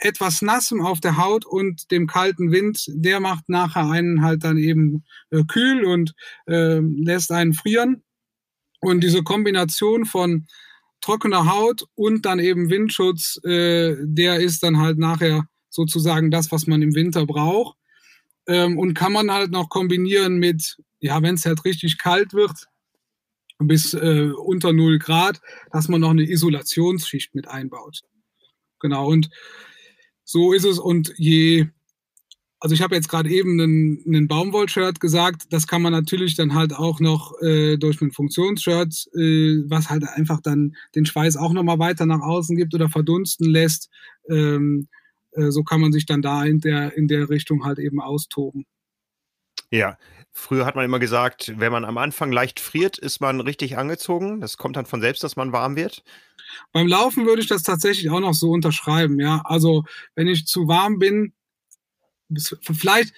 [0.00, 4.58] etwas Nassem auf der Haut und dem kalten Wind, der macht nachher einen halt dann
[4.58, 6.14] eben äh, kühl und
[6.46, 8.02] äh, lässt einen frieren.
[8.80, 10.46] Und diese Kombination von
[11.00, 16.66] trockener Haut und dann eben Windschutz, äh, der ist dann halt nachher sozusagen das, was
[16.66, 17.77] man im Winter braucht.
[18.48, 22.66] Ähm, und kann man halt noch kombinieren mit, ja, wenn es halt richtig kalt wird,
[23.58, 28.00] bis äh, unter 0 Grad, dass man noch eine Isolationsschicht mit einbaut.
[28.80, 29.30] Genau, und
[30.24, 30.78] so ist es.
[30.78, 31.68] Und je
[32.60, 36.54] also ich habe jetzt gerade eben einen, einen Baumwollshirt gesagt, das kann man natürlich dann
[36.54, 41.52] halt auch noch äh, durch ein Funktionsshirt, äh, was halt einfach dann den Schweiß auch
[41.52, 43.90] nochmal weiter nach außen gibt oder verdunsten lässt.
[44.28, 44.97] Ähm, äh,
[45.50, 48.66] so kann man sich dann da in der, in der Richtung halt eben austoben.
[49.70, 49.98] Ja,
[50.32, 54.40] früher hat man immer gesagt, wenn man am Anfang leicht friert, ist man richtig angezogen.
[54.40, 56.02] Das kommt dann von selbst, dass man warm wird.
[56.72, 59.42] Beim Laufen würde ich das tatsächlich auch noch so unterschreiben, ja.
[59.44, 61.34] Also wenn ich zu warm bin,
[62.62, 63.12] vielleicht,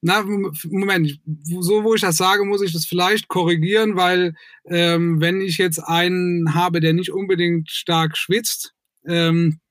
[0.00, 1.20] na, Moment,
[1.60, 4.34] so wo ich das sage, muss ich das vielleicht korrigieren, weil
[4.66, 9.67] ähm, wenn ich jetzt einen habe, der nicht unbedingt stark schwitzt, ähm, äh,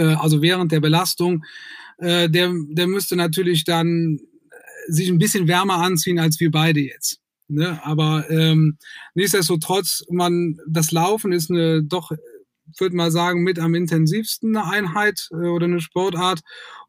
[0.00, 1.44] also während der Belastung,
[1.98, 4.20] äh, der, der müsste natürlich dann
[4.88, 7.20] sich ein bisschen wärmer anziehen als wir beide jetzt.
[7.48, 7.78] Ne?
[7.84, 8.78] Aber ähm,
[9.14, 12.10] nichtsdestotrotz, man, das Laufen ist eine doch
[12.78, 16.40] würde mal sagen, mit am intensivsten eine Einheit äh, oder eine Sportart.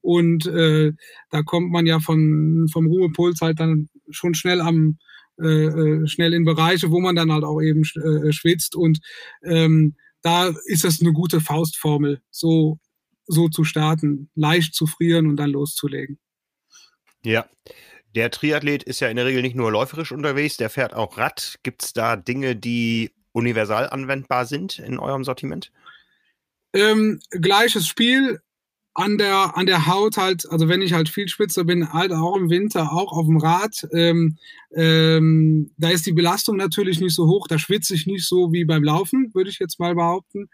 [0.02, 0.94] Und äh,
[1.30, 4.98] da kommt man ja von, vom Ruhepuls halt dann schon schnell am
[5.40, 8.76] äh, äh schnell in Bereiche, wo man dann halt auch eben äh, schwitzt.
[8.76, 9.00] Und
[9.44, 12.80] ähm, da ist es eine gute Faustformel, so,
[13.26, 16.20] so zu starten, leicht zu frieren und dann loszulegen.
[17.24, 17.46] Ja.
[18.16, 21.60] Der Triathlet ist ja in der Regel nicht nur läuferisch unterwegs, der fährt auch Rad.
[21.64, 25.72] Gibt es da Dinge, die universal anwendbar sind in eurem Sortiment?
[26.74, 28.42] Ähm, gleiches Spiel
[28.96, 32.36] an der, an der Haut halt, also wenn ich halt viel Spitzer bin, halt auch
[32.36, 34.38] im Winter, auch auf dem Rad, ähm,
[34.76, 38.66] ähm, da ist die Belastung natürlich nicht so hoch, da schwitze ich nicht so wie
[38.66, 40.48] beim Laufen, würde ich jetzt mal behaupten.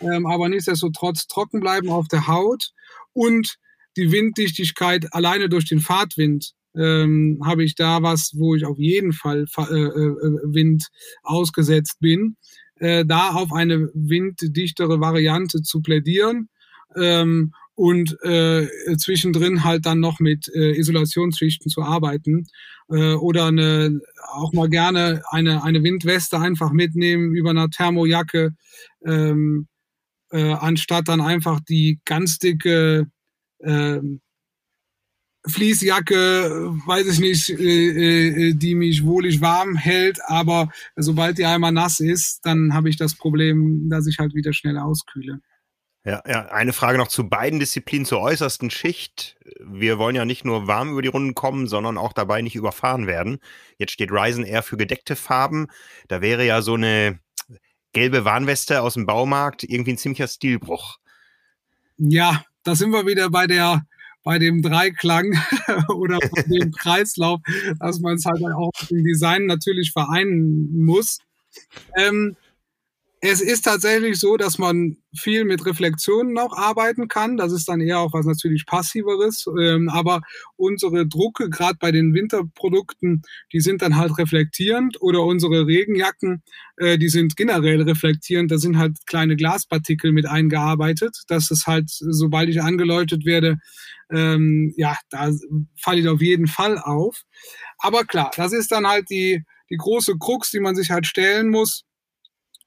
[0.00, 2.70] Ähm, aber nichtsdestotrotz trocken bleiben auf der Haut
[3.14, 3.56] und
[3.96, 9.14] die Winddichtigkeit alleine durch den Fahrtwind ähm, habe ich da was, wo ich auf jeden
[9.14, 10.16] Fall äh, äh,
[10.52, 10.88] Wind
[11.22, 12.36] ausgesetzt bin.
[12.78, 16.50] Äh, da auf eine winddichtere Variante zu plädieren
[16.96, 22.46] ähm, und äh, zwischendrin halt dann noch mit äh, Isolationsschichten zu arbeiten
[22.88, 24.00] äh, oder eine,
[24.32, 28.54] auch mal gerne eine, eine Windweste einfach mitnehmen über einer Thermojacke,
[29.04, 29.68] ähm,
[30.30, 33.08] äh, anstatt dann einfach die ganz dicke
[33.58, 34.00] äh,
[35.46, 41.72] Fließjacke, weiß ich nicht, äh, äh, die mich wohlig warm hält, aber sobald die einmal
[41.72, 45.40] nass ist, dann habe ich das Problem, dass ich halt wieder schnell auskühle.
[46.06, 49.36] Ja, ja, eine Frage noch zu beiden Disziplinen zur äußersten Schicht.
[49.58, 53.08] Wir wollen ja nicht nur warm über die Runden kommen, sondern auch dabei nicht überfahren
[53.08, 53.40] werden.
[53.76, 55.66] Jetzt steht Ryzen eher für gedeckte Farben.
[56.06, 57.18] Da wäre ja so eine
[57.92, 60.98] gelbe Warnweste aus dem Baumarkt irgendwie ein ziemlicher Stilbruch.
[61.96, 63.84] Ja, da sind wir wieder bei der
[64.22, 65.36] bei dem Dreiklang
[65.88, 67.40] oder bei dem Kreislauf,
[67.80, 71.18] dass man es halt auch im Design natürlich vereinen muss.
[71.96, 72.36] Ähm,
[73.28, 77.36] es ist tatsächlich so, dass man viel mit Reflexionen noch arbeiten kann.
[77.36, 79.46] Das ist dann eher auch was natürlich passiveres.
[79.58, 80.20] Ähm, aber
[80.54, 86.42] unsere Drucke, gerade bei den Winterprodukten, die sind dann halt reflektierend oder unsere Regenjacken,
[86.76, 88.52] äh, die sind generell reflektierend.
[88.52, 93.58] Da sind halt kleine Glaspartikel mit eingearbeitet, dass es halt, sobald ich angeläutet werde,
[94.08, 95.32] ähm, ja, da
[95.76, 97.22] falle ich auf jeden Fall auf.
[97.78, 101.48] Aber klar, das ist dann halt die, die große Krux, die man sich halt stellen
[101.48, 101.82] muss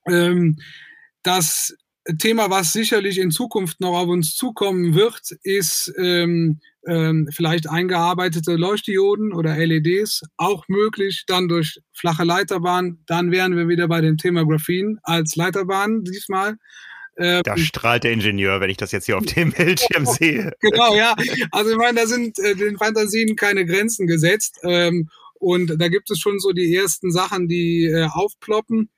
[0.09, 0.57] ähm,
[1.23, 1.75] das
[2.17, 8.55] Thema, was sicherlich in Zukunft noch auf uns zukommen wird, ist ähm, ähm, vielleicht eingearbeitete
[8.55, 12.99] Leuchtdioden oder LEDs, auch möglich dann durch flache Leiterbahn.
[13.05, 16.55] Dann wären wir wieder bei dem Thema Graphen als Leiterbahn diesmal.
[17.17, 20.53] Ähm, da strahlt der Ingenieur, wenn ich das jetzt hier auf dem Bildschirm sehe.
[20.61, 21.15] Genau, ja.
[21.51, 24.59] Also ich meine, da sind äh, den Fantasien keine Grenzen gesetzt.
[24.63, 28.89] Ähm, und da gibt es schon so die ersten Sachen, die äh, aufploppen.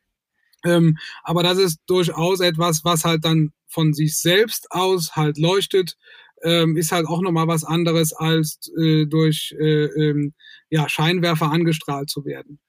[0.66, 5.98] Ähm, aber das ist durchaus etwas, was halt dann von sich selbst aus halt leuchtet,
[6.44, 10.34] ähm, ist halt auch nochmal was anderes, als äh, durch äh, ähm,
[10.70, 12.60] ja, Scheinwerfer angestrahlt zu werden.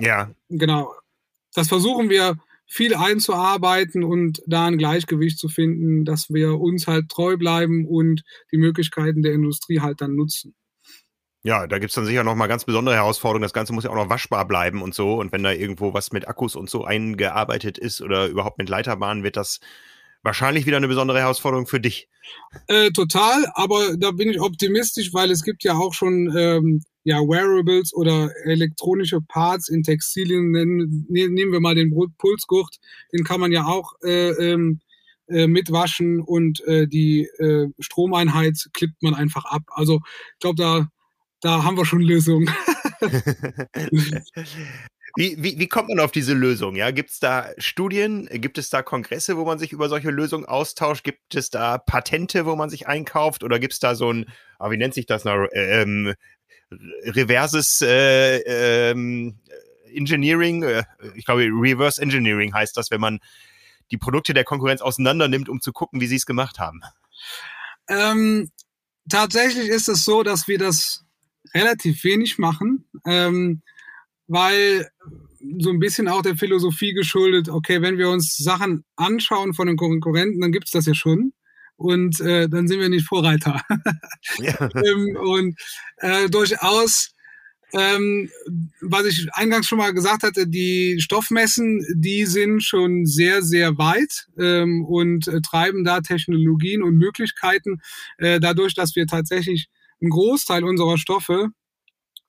[0.00, 0.30] Ja.
[0.48, 0.92] Genau.
[1.54, 7.08] Das versuchen wir viel einzuarbeiten und da ein Gleichgewicht zu finden, dass wir uns halt
[7.08, 10.54] treu bleiben und die Möglichkeiten der Industrie halt dann nutzen.
[11.48, 13.40] Ja, da gibt's dann sicher noch mal ganz besondere Herausforderungen.
[13.40, 15.14] Das Ganze muss ja auch noch waschbar bleiben und so.
[15.14, 19.24] Und wenn da irgendwo was mit Akkus und so eingearbeitet ist oder überhaupt mit Leiterbahnen,
[19.24, 19.58] wird das
[20.22, 22.10] wahrscheinlich wieder eine besondere Herausforderung für dich.
[22.66, 27.16] Äh, total, aber da bin ich optimistisch, weil es gibt ja auch schon ähm, ja,
[27.16, 30.50] Wearables oder elektronische Parts in Textilien.
[30.50, 32.76] Nehmen, ne, nehmen wir mal den Pulsgurt,
[33.14, 34.80] den kann man ja auch äh, ähm,
[35.28, 39.62] äh, mitwaschen und äh, die äh, Stromeinheit klippt man einfach ab.
[39.68, 40.02] Also
[40.34, 40.88] ich glaube, da
[41.40, 42.50] da haben wir schon Lösungen.
[45.16, 46.76] Wie, wie, wie, kommt man auf diese Lösung?
[46.76, 48.28] Ja, gibt es da Studien?
[48.30, 51.02] Gibt es da Kongresse, wo man sich über solche Lösungen austauscht?
[51.02, 53.42] Gibt es da Patente, wo man sich einkauft?
[53.42, 54.26] Oder gibt es da so ein,
[54.58, 56.14] ah, wie nennt sich das noch, ähm,
[56.70, 59.40] reverses äh, ähm,
[59.92, 60.62] Engineering?
[60.62, 60.84] Äh,
[61.16, 63.18] ich glaube, Reverse Engineering heißt das, wenn man
[63.90, 66.82] die Produkte der Konkurrenz auseinander nimmt, um zu gucken, wie sie es gemacht haben.
[67.88, 68.50] Ähm,
[69.08, 71.07] tatsächlich ist es so, dass wir das
[71.54, 73.62] relativ wenig machen, ähm,
[74.26, 74.88] weil
[75.58, 79.76] so ein bisschen auch der Philosophie geschuldet, okay, wenn wir uns Sachen anschauen von den
[79.76, 81.32] Konkurrenten, dann gibt's das ja schon.
[81.76, 83.62] Und äh, dann sind wir nicht Vorreiter.
[84.38, 84.68] Ja.
[84.74, 85.58] ähm, und
[85.98, 87.14] äh, durchaus,
[87.72, 88.28] ähm,
[88.80, 94.26] was ich eingangs schon mal gesagt hatte, die Stoffmessen, die sind schon sehr, sehr weit
[94.38, 97.80] ähm, und äh, treiben da Technologien und Möglichkeiten,
[98.18, 99.68] äh, dadurch, dass wir tatsächlich
[100.00, 101.48] einen Großteil unserer Stoffe,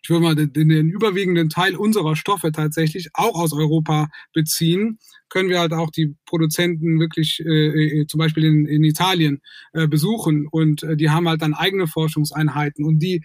[0.02, 5.50] ich würde mal den, den, überwiegenden Teil unserer Stoffe tatsächlich auch aus Europa beziehen, können
[5.50, 9.42] wir halt auch die Produzenten wirklich äh, äh, zum Beispiel in, in Italien
[9.74, 10.48] äh, besuchen.
[10.48, 12.86] Und äh, die haben halt dann eigene Forschungseinheiten.
[12.86, 13.24] Und die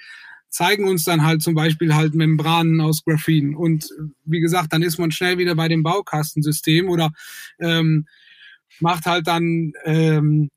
[0.55, 3.89] zeigen uns dann halt zum Beispiel halt Membranen aus Graphen und
[4.25, 7.11] wie gesagt, dann ist man schnell wieder bei dem Baukastensystem oder
[7.59, 8.07] ähm,
[8.79, 10.51] macht halt dann ähm,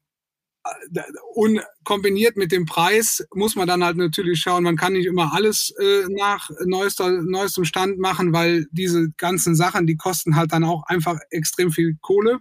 [1.34, 5.34] und kombiniert mit dem Preis muss man dann halt natürlich schauen, man kann nicht immer
[5.34, 10.64] alles äh, nach neuester, neuestem Stand machen, weil diese ganzen Sachen, die kosten halt dann
[10.64, 12.40] auch einfach extrem viel Kohle.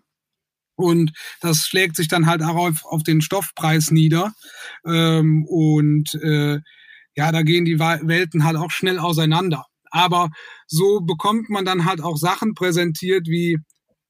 [0.77, 4.35] Und das schlägt sich dann halt auch auf, auf den Stoffpreis nieder.
[4.85, 6.61] Ähm, und äh,
[7.15, 9.65] ja, da gehen die Welten halt auch schnell auseinander.
[9.91, 10.29] Aber
[10.67, 13.59] so bekommt man dann halt auch Sachen präsentiert wie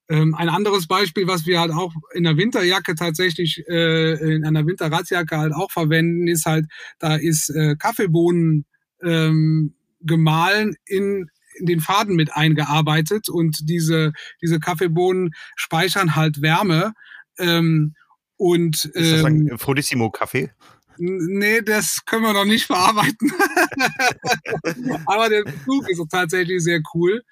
[0.09, 4.67] ähm, ein anderes Beispiel, was wir halt auch in der Winterjacke tatsächlich, äh, in einer
[4.67, 6.67] Winterradjacke halt auch verwenden, ist halt,
[6.99, 8.65] da ist äh, Kaffeebohnen
[9.03, 16.93] ähm, gemahlen in, in den Faden mit eingearbeitet und diese, diese Kaffeebohnen speichern halt Wärme.
[17.39, 17.95] Ähm,
[18.37, 20.51] Und, ist das ein ähm, Frodissimo-Kaffee?
[20.99, 23.33] Nee, das können wir noch nicht verarbeiten.
[25.07, 27.23] Aber der Bezug ist tatsächlich sehr cool.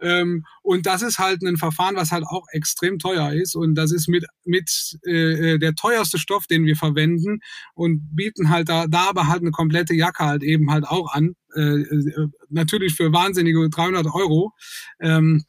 [0.00, 3.54] Ähm, und das ist halt ein Verfahren, was halt auch extrem teuer ist.
[3.54, 7.40] Und das ist mit, mit äh, der teuerste Stoff, den wir verwenden
[7.74, 11.36] und bieten halt da, da aber halt eine komplette Jacke halt eben halt auch an.
[11.54, 14.52] Äh, äh natürlich für wahnsinnige 300 Euro.
[15.00, 15.44] Ähm,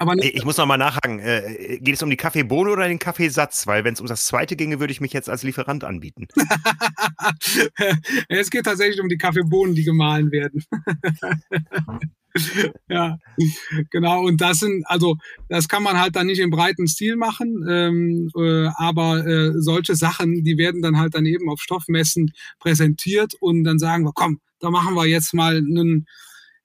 [0.00, 1.18] aber ich muss noch mal nachhaken.
[1.18, 3.66] Äh, geht es um die Kaffeebohne oder den Kaffeesatz?
[3.66, 6.26] Weil wenn es um das zweite ginge, würde ich mich jetzt als Lieferant anbieten.
[8.28, 10.64] es geht tatsächlich um die Kaffeebohnen, die gemahlen werden.
[12.88, 13.18] ja,
[13.90, 14.24] genau.
[14.24, 15.18] Und das sind, also
[15.50, 19.96] das kann man halt dann nicht im breiten Stil machen, ähm, äh, aber äh, solche
[19.96, 24.40] Sachen, die werden dann halt dann eben auf Stoffmessen präsentiert und dann sagen wir, komm,
[24.60, 26.06] da machen wir jetzt mal einen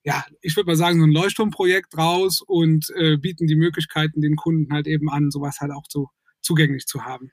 [0.05, 4.35] ja, ich würde mal sagen, so ein Leuchtturmprojekt raus und äh, bieten die Möglichkeiten den
[4.35, 6.09] Kunden halt eben an, sowas halt auch so
[6.41, 7.31] zugänglich zu haben.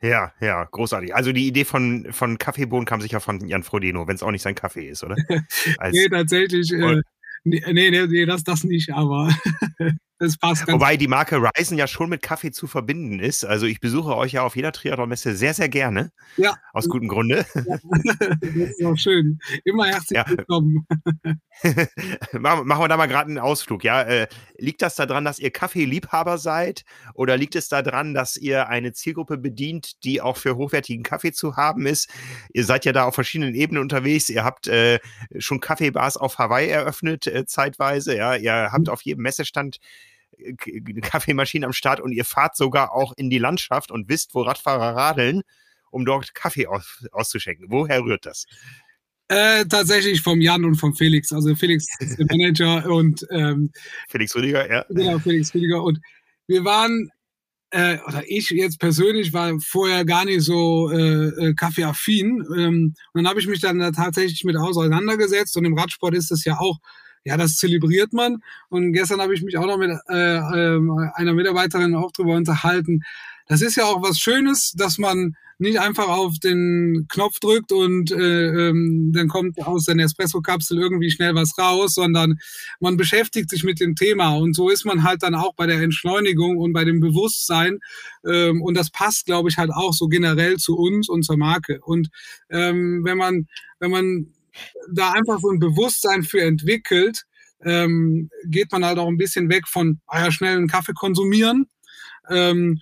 [0.00, 1.14] Ja, ja, großartig.
[1.14, 4.42] Also die Idee von, von Kaffeebohnen kam sicher von Jan Frodeno, wenn es auch nicht
[4.42, 5.16] sein Kaffee ist, oder?
[5.92, 6.72] nee, tatsächlich.
[6.72, 7.02] Äh,
[7.44, 9.34] nee, nee, nee, das, das nicht, aber
[10.18, 13.44] Das passt ganz Wobei die Marke Ryzen ja schon mit Kaffee zu verbinden ist.
[13.44, 16.12] Also ich besuche euch ja auf jeder Triathlon-Messe sehr, sehr gerne.
[16.36, 16.54] Ja.
[16.72, 17.44] Aus gutem Grunde.
[17.54, 17.78] Ja.
[18.54, 19.38] Das ist auch schön.
[19.64, 20.28] Immer herzlich ja.
[20.28, 20.86] willkommen.
[22.32, 23.82] machen, wir da mal gerade einen Ausflug.
[23.82, 26.84] Ja, äh, liegt das daran, dass ihr Kaffeeliebhaber seid?
[27.14, 31.56] Oder liegt es daran, dass ihr eine Zielgruppe bedient, die auch für hochwertigen Kaffee zu
[31.56, 32.08] haben ist?
[32.52, 34.28] Ihr seid ja da auf verschiedenen Ebenen unterwegs.
[34.28, 35.00] Ihr habt äh,
[35.38, 38.16] schon Kaffeebars auf Hawaii eröffnet, äh, zeitweise.
[38.16, 38.92] Ja, ihr habt mhm.
[38.92, 39.78] auf jedem Messestand
[41.02, 44.96] Kaffeemaschine am Start und ihr fahrt sogar auch in die Landschaft und wisst, wo Radfahrer
[44.96, 45.42] radeln,
[45.90, 47.66] um dort Kaffee aus, auszuschenken.
[47.70, 48.46] Woher rührt das?
[49.28, 51.32] Äh, tatsächlich vom Jan und vom Felix.
[51.32, 53.70] Also Felix ist der Manager und ähm,
[54.08, 54.84] Felix Rüdiger, ja.
[54.90, 55.82] Genau, Felix Rüdiger.
[55.82, 55.98] Und
[56.46, 57.10] wir waren,
[57.70, 62.44] äh, oder ich jetzt persönlich war vorher gar nicht so äh, äh kaffeeaffin.
[62.56, 65.56] Ähm, und dann habe ich mich dann da tatsächlich mit auseinandergesetzt.
[65.56, 66.78] Und im Radsport ist das ja auch
[67.24, 68.42] ja, das zelebriert man.
[68.68, 70.80] Und gestern habe ich mich auch noch mit äh, äh,
[71.14, 73.02] einer Mitarbeiterin auch drüber unterhalten.
[73.48, 78.10] Das ist ja auch was Schönes, dass man nicht einfach auf den Knopf drückt und
[78.10, 82.38] äh, ähm, dann kommt aus der Espresso-Kapsel irgendwie schnell was raus, sondern
[82.80, 84.36] man beschäftigt sich mit dem Thema.
[84.36, 87.78] Und so ist man halt dann auch bei der Entschleunigung und bei dem Bewusstsein.
[88.26, 91.80] Ähm, und das passt, glaube ich, halt auch so generell zu uns und zur Marke.
[91.82, 92.08] Und
[92.50, 93.46] ähm, wenn man,
[93.78, 94.26] wenn man
[94.92, 97.24] da einfach so ein Bewusstsein für entwickelt,
[97.64, 101.66] ähm, geht man halt auch ein bisschen weg von ah ja, schnell einen Kaffee konsumieren.
[102.28, 102.80] Ähm,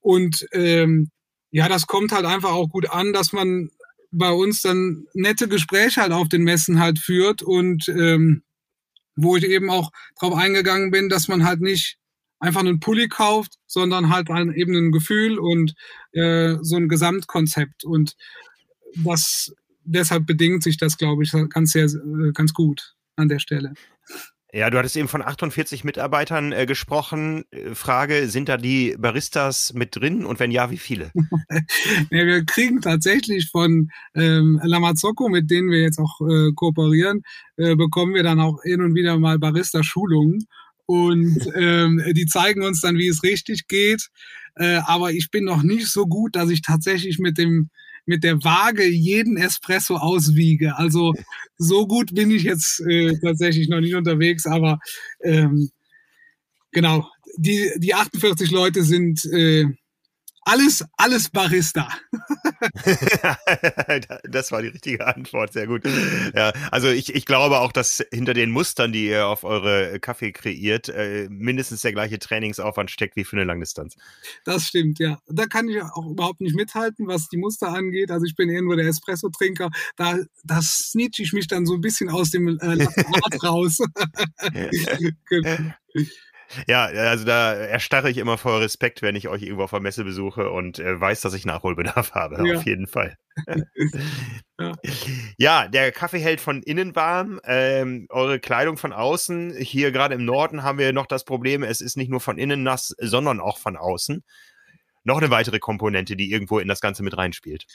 [0.00, 1.10] und ähm,
[1.50, 3.70] ja, das kommt halt einfach auch gut an, dass man
[4.12, 8.42] bei uns dann nette Gespräche halt auf den Messen halt führt und ähm,
[9.16, 11.98] wo ich eben auch drauf eingegangen bin, dass man halt nicht
[12.38, 15.74] einfach einen Pulli kauft, sondern halt eben ein Gefühl und
[16.12, 17.84] äh, so ein Gesamtkonzept.
[17.84, 18.16] Und
[18.94, 19.54] das
[19.84, 23.74] deshalb bedingt sich das, glaube ich, ganz, sehr, äh, ganz gut an der Stelle.
[24.52, 27.44] Ja, du hattest eben von 48 Mitarbeitern äh, gesprochen.
[27.52, 31.12] Äh, Frage, sind da die Baristas mit drin und wenn ja, wie viele?
[32.10, 37.22] ja, wir kriegen tatsächlich von ähm, Lamazocco, mit denen wir jetzt auch äh, kooperieren,
[37.58, 40.46] äh, bekommen wir dann auch hin und wieder mal Barista-Schulungen
[40.86, 44.08] und ähm, die zeigen uns dann, wie es richtig geht.
[44.56, 47.70] Äh, aber ich bin noch nicht so gut, dass ich tatsächlich mit dem
[48.10, 50.76] mit der Waage jeden Espresso auswiege.
[50.76, 51.14] Also
[51.58, 54.80] so gut bin ich jetzt äh, tatsächlich noch nicht unterwegs, aber
[55.22, 55.70] ähm,
[56.72, 59.66] genau, die, die 48 Leute sind äh,
[60.42, 61.88] alles, alles Barista.
[64.24, 65.82] das war die richtige Antwort, sehr gut.
[66.34, 70.32] Ja, also ich, ich glaube auch, dass hinter den Mustern, die ihr auf eure Kaffee
[70.32, 73.96] kreiert, äh, mindestens der gleiche Trainingsaufwand steckt wie für eine Langdistanz.
[74.44, 75.18] Das stimmt, ja.
[75.28, 78.10] Da kann ich auch überhaupt nicht mithalten, was die Muster angeht.
[78.10, 79.70] Also ich bin eher nur der Espresso-Trinker.
[79.96, 82.86] Da, da snitch ich mich dann so ein bisschen aus dem äh,
[83.42, 83.78] raus.
[85.28, 85.72] genau.
[86.66, 90.04] Ja, also da erstarre ich immer vor Respekt, wenn ich euch irgendwo auf der Messe
[90.04, 92.46] besuche und äh, weiß, dass ich Nachholbedarf habe.
[92.46, 92.56] Ja.
[92.56, 93.16] Auf jeden Fall.
[94.58, 94.72] ja.
[95.38, 95.68] ja.
[95.68, 97.40] der Kaffee hält von innen warm.
[97.44, 99.54] Ähm, eure Kleidung von außen.
[99.58, 102.62] Hier gerade im Norden haben wir noch das Problem, es ist nicht nur von innen
[102.62, 104.24] nass, sondern auch von außen.
[105.04, 107.66] Noch eine weitere Komponente, die irgendwo in das Ganze mit reinspielt.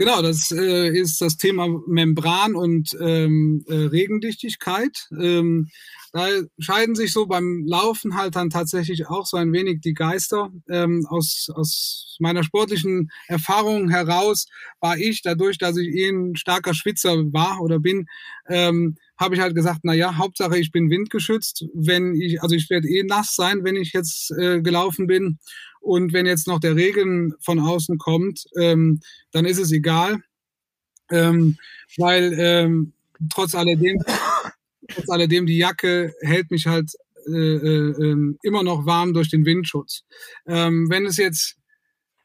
[0.00, 5.08] Genau, das äh, ist das Thema Membran und ähm, äh, Regendichtigkeit.
[5.12, 5.68] Ähm,
[6.14, 6.26] da
[6.58, 10.50] scheiden sich so beim Laufen halt dann tatsächlich auch so ein wenig die Geister.
[10.70, 14.46] Ähm, aus, aus meiner sportlichen Erfahrung heraus
[14.80, 18.06] war ich, dadurch, dass ich eh ein starker Schwitzer war oder bin,
[18.48, 21.66] ähm, habe ich halt gesagt, na ja, Hauptsache ich bin windgeschützt.
[21.74, 25.38] Wenn ich, also ich werde eh nass sein, wenn ich jetzt äh, gelaufen bin.
[25.80, 29.00] Und wenn jetzt noch der Regen von außen kommt, ähm,
[29.32, 30.22] dann ist es egal,
[31.10, 31.56] ähm,
[31.96, 32.92] weil ähm,
[33.32, 34.02] trotz alledem,
[34.88, 36.92] trotz alledem die Jacke hält mich halt
[37.26, 40.04] äh, äh, ähm, immer noch warm durch den Windschutz.
[40.46, 41.56] Ähm, wenn es jetzt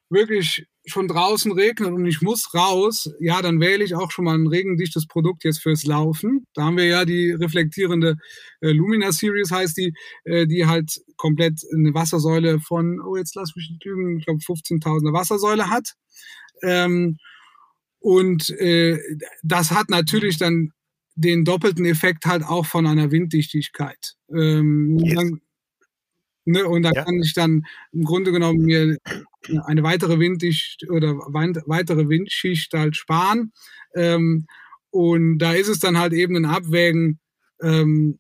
[0.10, 4.38] wirklich schon draußen regnet und ich muss raus, ja, dann wähle ich auch schon mal
[4.38, 6.46] ein regendichtes Produkt jetzt fürs Laufen.
[6.54, 8.18] Da haben wir ja die reflektierende
[8.62, 9.94] äh, Lumina Series, heißt die,
[10.26, 14.42] äh, die halt komplett eine Wassersäule von, oh, jetzt lass mich nicht lügen, ich glaube
[14.42, 15.94] 15.000er Wassersäule hat.
[16.62, 17.18] Ähm,
[18.00, 19.00] und äh,
[19.42, 20.72] das hat natürlich dann
[21.16, 24.16] den doppelten Effekt halt auch von einer Winddichtigkeit.
[24.30, 25.16] Ähm, yes.
[25.16, 25.42] dann,
[26.46, 27.04] ne, und da ja.
[27.04, 27.64] kann ich dann
[27.94, 28.98] im Grunde genommen mir
[29.66, 33.52] eine weitere Winddicht oder weitere Windschicht halt sparen.
[33.96, 34.48] Ähm,
[34.90, 37.20] und da ist es dann halt eben ein Abwägen,
[37.62, 38.20] ähm,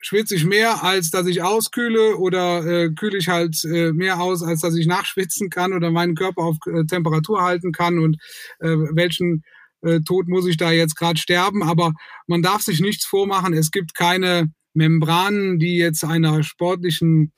[0.00, 4.42] schwitze ich mehr, als dass ich auskühle oder äh, kühle ich halt äh, mehr aus,
[4.42, 8.16] als dass ich nachschwitzen kann oder meinen Körper auf äh, Temperatur halten kann und
[8.60, 9.44] äh, welchen
[9.82, 11.62] äh, Tod muss ich da jetzt gerade sterben.
[11.62, 11.92] Aber
[12.26, 13.52] man darf sich nichts vormachen.
[13.52, 17.32] Es gibt keine Membranen, die jetzt einer sportlichen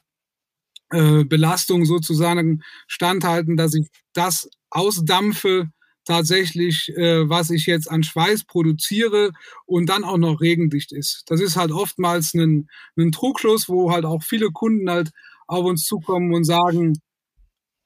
[0.93, 5.69] äh, Belastung sozusagen standhalten, dass ich das ausdampfe,
[6.05, 9.31] tatsächlich, äh, was ich jetzt an Schweiß produziere
[9.67, 11.23] und dann auch noch regendicht ist.
[11.27, 15.11] Das ist halt oftmals ein, ein Trugschluss, wo halt auch viele Kunden halt
[15.47, 17.01] auf uns zukommen und sagen,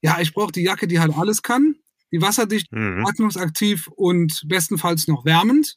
[0.01, 1.75] ja, ich brauche die Jacke, die halt alles kann
[2.11, 3.05] die wasserdicht, mhm.
[3.05, 5.75] atmungsaktiv und bestenfalls noch wärmend.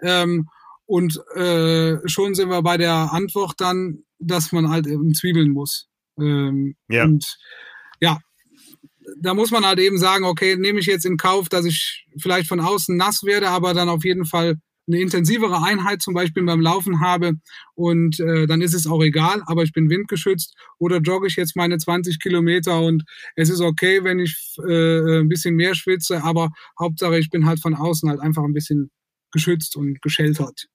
[0.00, 0.48] Ähm,
[0.86, 5.88] und äh, schon sind wir bei der Antwort dann, dass man halt eben zwiebeln muss.
[6.18, 7.04] Ähm, ja.
[7.04, 7.36] Und
[8.00, 8.18] ja,
[9.20, 12.48] da muss man halt eben sagen, okay, nehme ich jetzt in Kauf, dass ich vielleicht
[12.48, 14.56] von außen nass werde, aber dann auf jeden Fall
[14.86, 17.32] eine intensivere Einheit zum Beispiel beim Laufen habe
[17.74, 21.56] und äh, dann ist es auch egal, aber ich bin windgeschützt oder jogge ich jetzt
[21.56, 23.04] meine 20 Kilometer und
[23.34, 27.60] es ist okay, wenn ich äh, ein bisschen mehr schwitze, aber Hauptsache ich bin halt
[27.60, 28.90] von außen halt einfach ein bisschen
[29.32, 30.66] geschützt und gescheltert.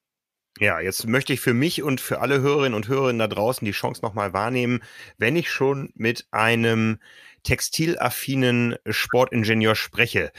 [0.59, 3.71] Ja, jetzt möchte ich für mich und für alle Hörerinnen und Hörer da draußen die
[3.71, 4.81] Chance nochmal wahrnehmen,
[5.17, 6.99] wenn ich schon mit einem
[7.43, 10.33] textilaffinen Sportingenieur spreche.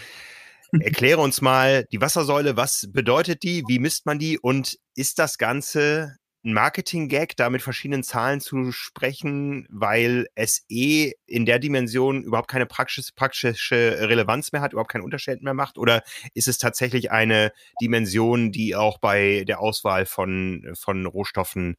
[0.81, 4.39] Erkläre uns mal die Wassersäule, was bedeutet die, wie misst man die?
[4.39, 11.13] Und ist das Ganze ein Marketing-Gag, da mit verschiedenen Zahlen zu sprechen, weil es eh
[11.27, 15.77] in der Dimension überhaupt keine praktische, praktische Relevanz mehr hat, überhaupt keinen Unterschied mehr macht?
[15.77, 16.03] Oder
[16.35, 21.77] ist es tatsächlich eine Dimension, die auch bei der Auswahl von, von Rohstoffen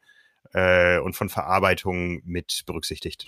[0.53, 3.25] äh, und von Verarbeitung mit berücksichtigt?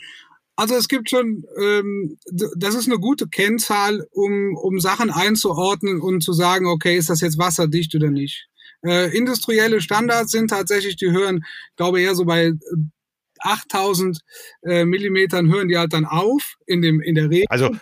[0.56, 2.20] Also es gibt schon, ähm,
[2.56, 7.22] das ist eine gute Kennzahl, um, um Sachen einzuordnen und zu sagen, okay, ist das
[7.22, 8.50] jetzt wasserdicht oder nicht.
[8.86, 12.54] Äh, industrielle Standards sind tatsächlich, die hören, glaube eher so bei
[13.40, 14.20] 8000
[14.64, 17.46] äh, Millimetern hören die halt dann auf in dem in der Regel.
[17.50, 17.76] Also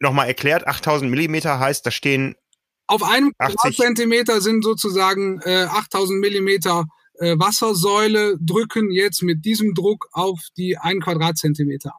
[0.00, 2.34] nochmal erklärt, 8000 Millimeter heißt, da stehen
[2.88, 6.86] auf einem Quadratzentimeter sind sozusagen äh, 8000 Millimeter
[7.18, 11.92] äh, Wassersäule drücken jetzt mit diesem Druck auf die ein Quadratzentimeter.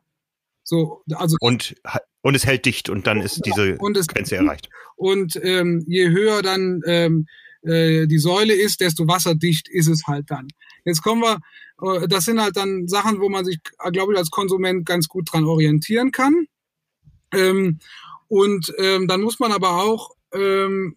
[0.63, 1.75] So, also und,
[2.21, 4.69] und es hält dicht und dann ist diese Grenze erreicht.
[4.95, 7.27] Und ähm, je höher dann ähm,
[7.63, 10.47] äh, die Säule ist, desto wasserdicht ist es halt dann.
[10.85, 11.39] Jetzt kommen wir,
[11.81, 13.59] äh, das sind halt dann Sachen, wo man sich,
[13.91, 16.45] glaube ich, als Konsument ganz gut dran orientieren kann.
[17.33, 17.79] Ähm,
[18.27, 20.95] und ähm, dann muss man aber auch ähm,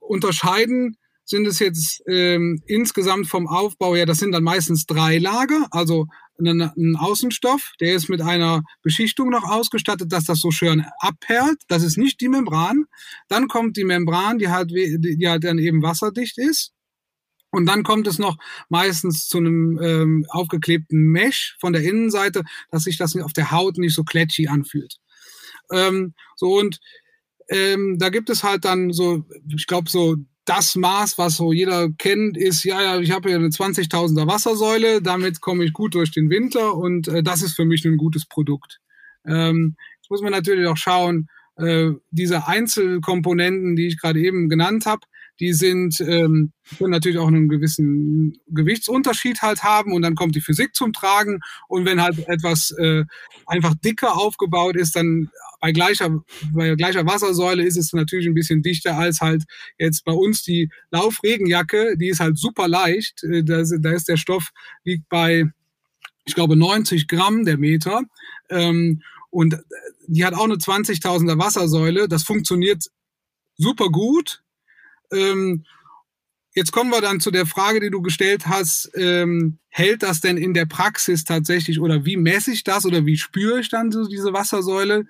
[0.00, 5.66] unterscheiden, sind es jetzt ähm, insgesamt vom Aufbau her, das sind dann meistens drei Lager,
[5.70, 6.06] also
[6.38, 11.62] ein, ein Außenstoff, der ist mit einer Beschichtung noch ausgestattet, dass das so schön abperlt.
[11.68, 12.84] Das ist nicht die Membran.
[13.28, 16.72] Dann kommt die Membran, die halt, die halt dann eben wasserdicht ist.
[17.50, 18.36] Und dann kommt es noch
[18.68, 23.78] meistens zu einem ähm, aufgeklebten Mesh von der Innenseite, dass sich das auf der Haut
[23.78, 24.96] nicht so kletschig anfühlt.
[25.70, 26.80] Ähm, so und
[27.48, 29.24] ähm, da gibt es halt dann so,
[29.54, 30.16] ich glaube so
[30.46, 35.02] das Maß, was so jeder kennt, ist, ja, ja, ich habe hier eine 20.000er Wassersäule,
[35.02, 38.26] damit komme ich gut durch den Winter und äh, das ist für mich ein gutes
[38.26, 38.80] Produkt.
[39.26, 44.86] Ähm, jetzt muss man natürlich auch schauen, äh, diese Einzelkomponenten, die ich gerade eben genannt
[44.86, 45.00] habe,
[45.40, 50.40] die sind, ähm, können natürlich auch einen gewissen Gewichtsunterschied halt haben und dann kommt die
[50.40, 51.40] Physik zum Tragen.
[51.68, 53.04] Und wenn halt etwas äh,
[53.46, 55.30] einfach dicker aufgebaut ist, dann
[55.60, 56.22] bei gleicher,
[56.52, 59.44] bei gleicher Wassersäule ist es natürlich ein bisschen dichter als halt
[59.78, 64.16] jetzt bei uns die Laufregenjacke, die ist halt super leicht, äh, da, da ist der
[64.16, 64.50] Stoff,
[64.84, 65.44] liegt bei,
[66.24, 68.02] ich glaube, 90 Gramm der Meter.
[68.48, 69.58] Ähm, und
[70.06, 72.84] die hat auch eine 20.000er Wassersäule, das funktioniert
[73.56, 74.42] super gut,
[75.12, 75.64] ähm,
[76.54, 78.90] jetzt kommen wir dann zu der Frage, die du gestellt hast.
[78.94, 83.18] Ähm, hält das denn in der Praxis tatsächlich oder wie messe ich das oder wie
[83.18, 85.06] spüre ich dann so diese Wassersäule?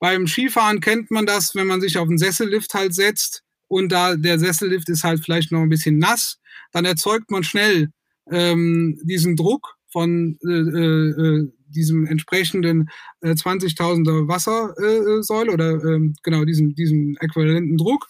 [0.00, 4.16] Beim Skifahren kennt man das, wenn man sich auf einen Sessellift halt setzt und da
[4.16, 6.38] der Sessellift ist halt vielleicht noch ein bisschen nass,
[6.72, 7.90] dann erzeugt man schnell
[8.30, 16.74] ähm, diesen Druck von äh, äh, diesem entsprechenden äh, 20.000er Wassersäule oder äh, genau diesem,
[16.74, 18.08] diesem äquivalenten Druck.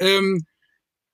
[0.00, 0.44] Ähm,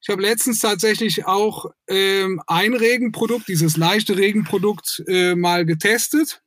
[0.00, 6.42] ich habe letztens tatsächlich auch ähm, ein Regenprodukt, dieses leichte Regenprodukt, äh, mal getestet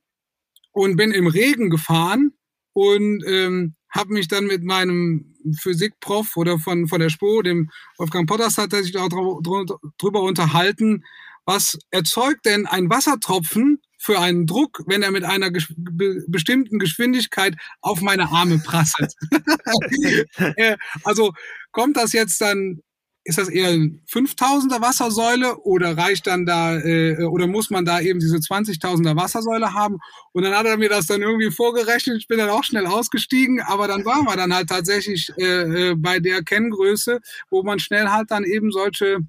[0.72, 2.32] und bin im Regen gefahren
[2.74, 8.30] und ähm, habe mich dann mit meinem Physikprof oder von, von der SPO, dem Wolfgang
[8.30, 11.04] Potters, er sich auch drüber unterhalten,
[11.46, 16.80] was erzeugt denn ein Wassertropfen für einen Druck, wenn er mit einer ges be bestimmten
[16.80, 19.14] Geschwindigkeit auf meine Arme prasselt.
[20.56, 21.34] Äh, also
[21.72, 22.82] kommt das jetzt dann
[23.26, 28.00] ist das eher ein 5000er Wassersäule oder reicht dann da äh, oder muss man da
[28.00, 29.98] eben diese 20.000er Wassersäule haben?
[30.32, 32.18] Und dann hat er mir das dann irgendwie vorgerechnet.
[32.18, 35.96] Ich bin dann auch schnell ausgestiegen, aber dann waren wir dann halt tatsächlich äh, äh
[35.96, 39.20] bei der Kenngröße, wo man schnell halt dann eben solche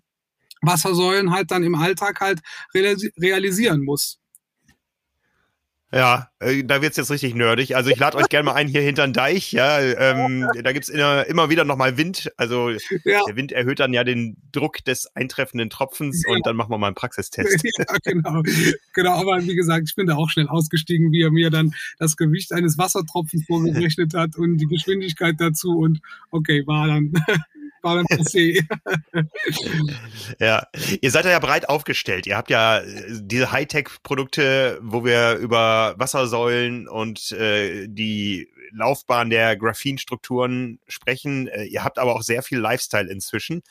[0.62, 2.41] Wassersäulen halt dann im Alltag halt
[2.74, 4.20] realisieren muss.
[5.93, 7.74] Ja, äh, da wird's jetzt richtig nerdig.
[7.74, 9.51] Also ich lade euch gerne mal ein hier hinter den Deich.
[9.51, 12.30] Ja, ähm, da gibt's immer, immer wieder nochmal Wind.
[12.36, 12.70] Also
[13.05, 13.20] ja.
[13.26, 16.34] der Wind erhöht dann ja den Druck des eintreffenden Tropfens ja.
[16.34, 17.64] und dann machen wir mal einen Praxistest.
[17.78, 18.43] Ja, genau.
[18.95, 22.16] Genau, aber wie gesagt, ich bin da auch schnell ausgestiegen, wie er mir dann das
[22.16, 27.12] Gewicht eines Wassertropfens vorgerechnet hat und die Geschwindigkeit dazu und okay, war dann
[27.83, 28.64] dann passé.
[30.39, 30.66] ja,
[31.01, 32.26] ihr seid ja breit aufgestellt.
[32.26, 39.57] Ihr habt ja äh, diese Hightech-Produkte, wo wir über Wassersäulen und äh, die Laufbahn der
[39.57, 41.49] Graphenstrukturen sprechen.
[41.49, 43.62] Äh, ihr habt aber auch sehr viel Lifestyle inzwischen.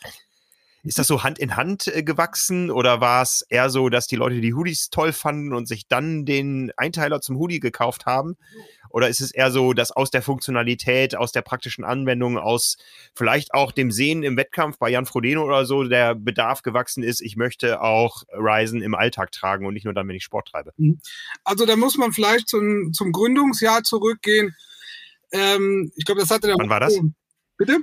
[0.83, 4.15] Ist das so Hand in Hand äh, gewachsen oder war es eher so, dass die
[4.15, 8.37] Leute die Hoodies toll fanden und sich dann den Einteiler zum Hoodie gekauft haben?
[8.89, 12.77] Oder ist es eher so, dass aus der Funktionalität, aus der praktischen Anwendung, aus
[13.15, 17.21] vielleicht auch dem Sehen im Wettkampf bei Jan Frodeno oder so der Bedarf gewachsen ist,
[17.21, 20.73] ich möchte auch Ryzen im Alltag tragen und nicht nur dann, wenn ich Sport treibe?
[20.77, 20.99] Mhm.
[21.43, 24.55] Also da muss man vielleicht zum, zum Gründungsjahr zurückgehen.
[25.31, 26.55] Ähm, ich glaube, das hatte der.
[26.57, 26.99] Wann war das?
[27.57, 27.77] Bitte?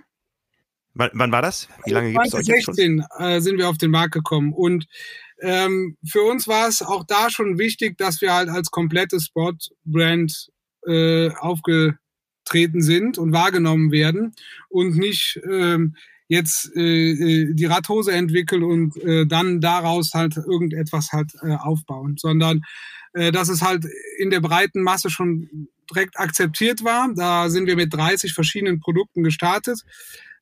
[0.94, 1.68] Wann, wann war das?
[1.84, 3.04] Wie lange gibt es euch jetzt schon?
[3.18, 4.54] Äh, sind wir auf den Markt gekommen.
[4.54, 4.86] Und
[5.40, 10.50] ähm, für uns war es auch da schon wichtig, dass wir halt als komplette Sportbrand
[10.86, 14.34] äh, aufgetreten sind und wahrgenommen werden
[14.68, 15.96] und nicht ähm,
[16.28, 22.16] jetzt äh, äh, die Radhose entwickeln und äh, dann daraus halt irgendetwas halt äh, aufbauen,
[22.18, 22.62] sondern
[23.12, 23.86] äh, dass es halt
[24.18, 27.08] in der breiten Masse schon direkt akzeptiert war.
[27.14, 29.82] Da sind wir mit 30 verschiedenen Produkten gestartet.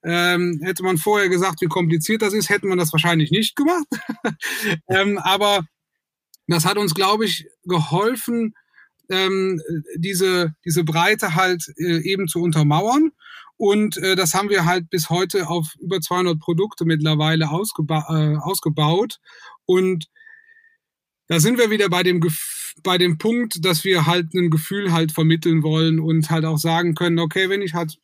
[0.02, 3.86] Ähm, hätte man vorher gesagt, wie kompliziert das ist, hätte man das wahrscheinlich nicht gemacht.
[4.88, 5.66] ähm, aber
[6.46, 8.54] das hat uns, glaube ich, geholfen,
[9.10, 9.60] ähm,
[9.96, 13.12] diese, diese Breite halt äh, eben zu untermauern.
[13.56, 18.36] Und äh, das haben wir halt bis heute auf über 200 Produkte mittlerweile ausgeba äh,
[18.36, 19.20] ausgebaut.
[19.66, 20.08] Und
[21.28, 22.20] da sind wir wieder bei dem,
[22.82, 26.94] bei dem Punkt, dass wir halt ein Gefühl halt vermitteln wollen und halt auch sagen
[26.94, 27.98] können, okay, wenn ich halt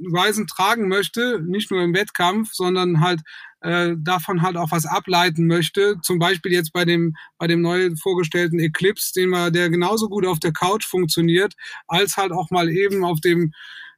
[0.00, 3.20] Weisen tragen möchte, nicht nur im Wettkampf, sondern halt
[3.60, 5.96] äh, davon halt auch was ableiten möchte.
[6.02, 10.26] Zum Beispiel jetzt bei dem, bei dem neu vorgestellten Eclipse, den man, der genauso gut
[10.26, 11.54] auf der Couch funktioniert,
[11.86, 13.52] als halt auch mal eben auf dem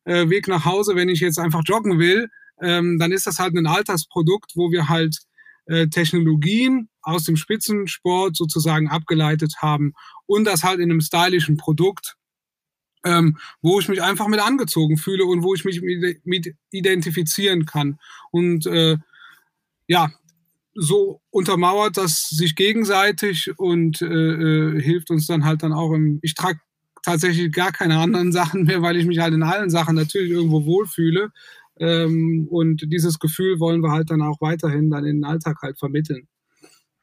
[0.04, 2.28] äh, Weg nach Hause, wenn ich jetzt einfach joggen will,
[2.60, 5.18] ähm, dann ist das halt ein Alltagsprodukt, wo wir halt
[5.66, 9.92] äh, Technologien aus dem Spitzensport sozusagen abgeleitet haben
[10.26, 12.16] und das halt in einem stylischen Produkt
[13.04, 17.66] ähm, wo ich mich einfach mit angezogen fühle und wo ich mich mit, mit identifizieren
[17.66, 17.98] kann.
[18.30, 18.96] Und äh,
[19.86, 20.10] ja,
[20.74, 26.18] so untermauert das sich gegenseitig und äh, äh, hilft uns dann halt dann auch im,
[26.22, 26.60] ich trage
[27.02, 30.64] tatsächlich gar keine anderen Sachen mehr, weil ich mich halt in allen Sachen natürlich irgendwo
[30.64, 31.30] wohlfühle.
[31.78, 35.78] Ähm, und dieses Gefühl wollen wir halt dann auch weiterhin dann in den Alltag halt
[35.78, 36.28] vermitteln.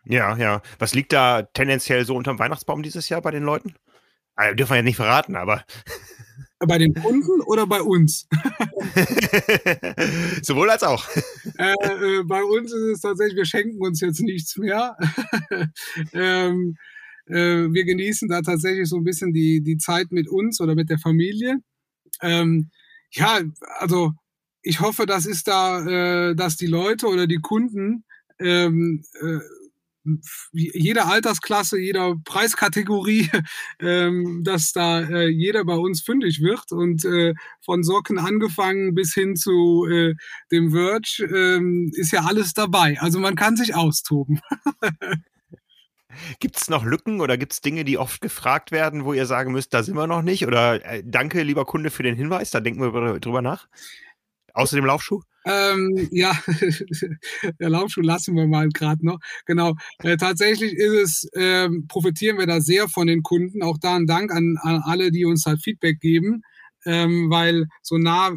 [0.06, 0.62] Ja, ja.
[0.80, 3.76] Was liegt da tendenziell so unterm Weihnachtsbaum dieses Jahr bei den Leuten?
[4.40, 5.66] Also, dürfen wir ja nicht verraten, aber.
[6.60, 8.26] Bei den Kunden oder bei uns?
[10.42, 11.06] Sowohl als auch.
[11.58, 14.96] Äh, äh, bei uns ist es tatsächlich, wir schenken uns jetzt nichts mehr.
[16.14, 16.78] ähm,
[17.26, 20.90] äh, wir genießen da tatsächlich so ein bisschen die, die Zeit mit uns oder mit
[20.90, 21.58] der Familie.
[22.22, 22.70] Ähm,
[23.12, 23.42] ja,
[23.80, 24.14] also
[24.62, 28.06] ich hoffe, das ist da, äh, dass die Leute oder die Kunden
[28.40, 29.04] ähm,
[30.54, 33.30] äh, jede Altersklasse, jeder Preiskategorie,
[33.80, 37.34] ähm, dass da äh, jeder bei uns fündig wird und äh,
[37.64, 40.16] von Socken angefangen bis hin zu äh,
[40.52, 42.98] dem Verge ähm, ist ja alles dabei.
[43.00, 44.40] Also man kann sich austoben.
[46.40, 49.52] Gibt es noch Lücken oder gibt es Dinge, die oft gefragt werden, wo ihr sagen
[49.52, 50.46] müsst, da sind wir noch nicht?
[50.46, 53.68] Oder äh, danke, lieber Kunde, für den Hinweis, da denken wir drüber nach.
[54.54, 55.22] Außer dem Laufschuh?
[55.46, 56.38] Ähm, ja,
[57.60, 59.20] der Laufschuh lassen wir mal gerade noch.
[59.46, 59.76] Genau.
[60.00, 63.64] Äh, tatsächlich ist es, äh, profitieren wir da sehr von den Kunden.
[63.64, 66.42] Auch da ein Dank an, an alle, die uns halt Feedback geben,
[66.86, 68.32] ähm, weil so nah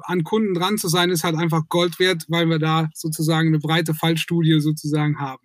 [0.00, 3.58] an Kunden dran zu sein, ist halt einfach Gold wert, weil wir da sozusagen eine
[3.58, 5.42] breite Fallstudie sozusagen haben.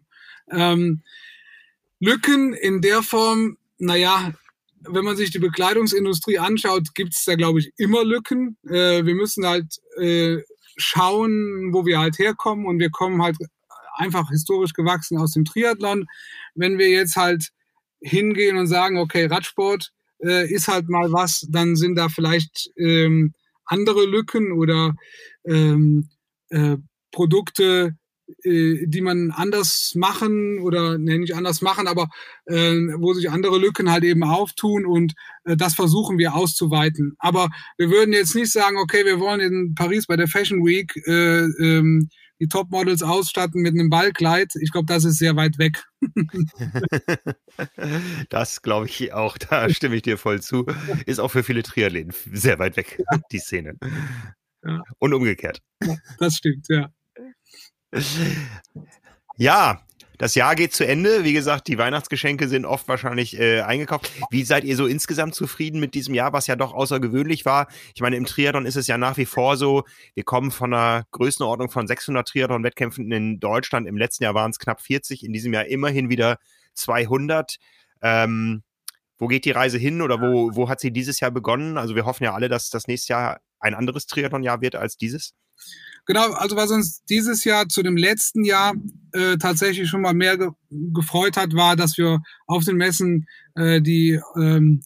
[0.51, 1.03] Ähm,
[1.99, 4.33] Lücken in der Form, naja,
[4.81, 8.57] wenn man sich die Bekleidungsindustrie anschaut, gibt es da, glaube ich, immer Lücken.
[8.67, 10.41] Äh, wir müssen halt äh,
[10.77, 13.37] schauen, wo wir halt herkommen und wir kommen halt
[13.95, 16.05] einfach historisch gewachsen aus dem Triathlon.
[16.55, 17.49] Wenn wir jetzt halt
[18.01, 19.91] hingehen und sagen, okay, Radsport
[20.23, 23.33] äh, ist halt mal was, dann sind da vielleicht ähm,
[23.65, 24.93] andere Lücken oder
[25.45, 26.09] ähm,
[26.49, 26.77] äh,
[27.11, 27.95] Produkte,
[28.45, 32.07] die man anders machen oder ne, nicht anders machen, aber
[32.45, 35.13] äh, wo sich andere Lücken halt eben auftun und
[35.43, 37.15] äh, das versuchen wir auszuweiten.
[37.19, 40.95] Aber wir würden jetzt nicht sagen, okay, wir wollen in Paris bei der Fashion Week
[41.05, 42.09] äh, ähm,
[42.39, 44.53] die Topmodels ausstatten mit einem Ballkleid.
[44.59, 45.83] Ich glaube, das ist sehr weit weg.
[48.29, 50.65] das glaube ich auch, da stimme ich dir voll zu.
[51.05, 53.19] Ist auch für viele Triathleten sehr weit weg, ja.
[53.31, 53.77] die Szene.
[54.65, 54.81] Ja.
[54.99, 55.61] Und umgekehrt.
[55.83, 56.89] Ja, das stimmt, ja.
[59.37, 59.81] Ja,
[60.19, 61.23] das Jahr geht zu Ende.
[61.23, 64.11] Wie gesagt, die Weihnachtsgeschenke sind oft wahrscheinlich äh, eingekauft.
[64.29, 67.67] Wie seid ihr so insgesamt zufrieden mit diesem Jahr, was ja doch außergewöhnlich war?
[67.95, 69.83] Ich meine, im Triathlon ist es ja nach wie vor so,
[70.13, 73.87] wir kommen von einer Größenordnung von 600 Triathlon-Wettkämpfen in Deutschland.
[73.87, 76.37] Im letzten Jahr waren es knapp 40, in diesem Jahr immerhin wieder
[76.75, 77.57] 200.
[78.01, 78.63] Ähm,
[79.17, 81.77] wo geht die Reise hin oder wo, wo hat sie dieses Jahr begonnen?
[81.77, 85.33] Also wir hoffen ja alle, dass das nächste Jahr ein anderes Triathlon-Jahr wird als dieses.
[86.05, 88.73] Genau, also was uns dieses Jahr zu dem letzten Jahr
[89.13, 93.25] äh, tatsächlich schon mal mehr ge gefreut hat, war, dass wir auf den Messen
[93.55, 94.81] äh, die ähm,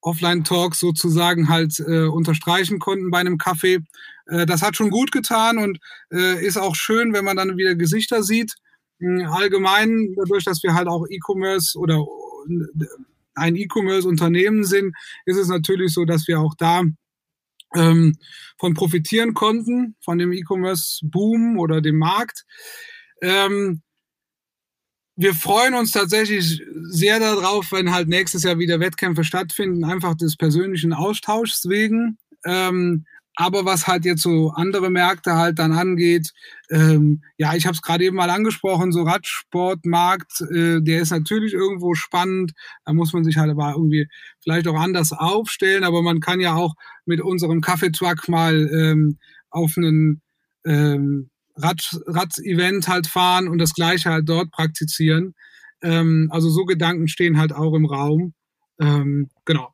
[0.00, 3.80] Offline-Talks sozusagen halt äh, unterstreichen konnten bei einem Kaffee.
[4.26, 5.78] Äh, das hat schon gut getan und
[6.12, 8.54] äh, ist auch schön, wenn man dann wieder Gesichter sieht.
[9.00, 12.04] Äh, allgemein, dadurch, dass wir halt auch E-Commerce oder
[12.48, 12.86] äh,
[13.34, 14.94] ein E-Commerce-Unternehmen sind,
[15.24, 16.82] ist es natürlich so, dass wir auch da
[17.74, 18.16] ähm,
[18.58, 22.44] von profitieren konnten, von dem E-Commerce-Boom oder dem Markt.
[23.22, 23.82] Ähm,
[25.16, 30.36] wir freuen uns tatsächlich sehr darauf, wenn halt nächstes Jahr wieder Wettkämpfe stattfinden, einfach des
[30.36, 32.18] persönlichen Austauschs wegen.
[32.44, 33.04] Ähm,
[33.40, 36.32] aber was halt jetzt so andere Märkte halt dann angeht,
[36.70, 41.52] ähm, ja, ich habe es gerade eben mal angesprochen, so Radsportmarkt, äh, der ist natürlich
[41.52, 42.50] irgendwo spannend.
[42.84, 44.08] Da muss man sich halt aber irgendwie
[44.42, 45.84] vielleicht auch anders aufstellen.
[45.84, 46.74] Aber man kann ja auch
[47.06, 49.18] mit unserem Kaffeetruck mal ähm,
[49.50, 50.20] auf einen
[50.66, 55.36] ähm, Rad-Event halt fahren und das Gleiche halt dort praktizieren.
[55.80, 58.34] Ähm, also so Gedanken stehen halt auch im Raum.
[58.80, 59.72] Ähm, genau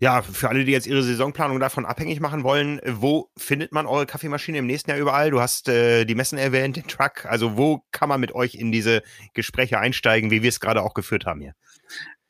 [0.00, 4.06] ja, für alle, die jetzt ihre Saisonplanung davon abhängig machen wollen, wo findet man eure
[4.06, 5.30] Kaffeemaschine im nächsten Jahr überall?
[5.30, 7.26] Du hast äh, die Messen erwähnt, den Truck.
[7.26, 9.02] Also wo kann man mit euch in diese
[9.34, 11.52] Gespräche einsteigen, wie wir es gerade auch geführt haben hier?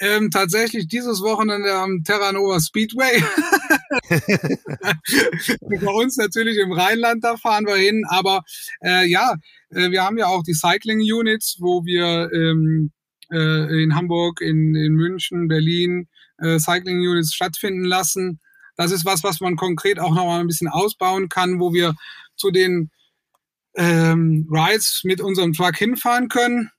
[0.01, 3.23] Ähm, tatsächlich dieses Wochenende am Terranova Speedway.
[5.85, 8.03] Bei uns natürlich im Rheinland, da fahren wir hin.
[8.09, 8.43] Aber
[8.83, 9.37] äh, ja,
[9.69, 12.91] äh, wir haben ja auch die Cycling Units, wo wir ähm,
[13.31, 16.09] äh, in Hamburg, in, in München, Berlin,
[16.41, 18.41] äh, Cycling Units stattfinden lassen.
[18.77, 21.95] Das ist was, was man konkret auch noch mal ein bisschen ausbauen kann, wo wir
[22.37, 22.91] zu den
[23.77, 26.71] ähm, Rides mit unserem Truck hinfahren können.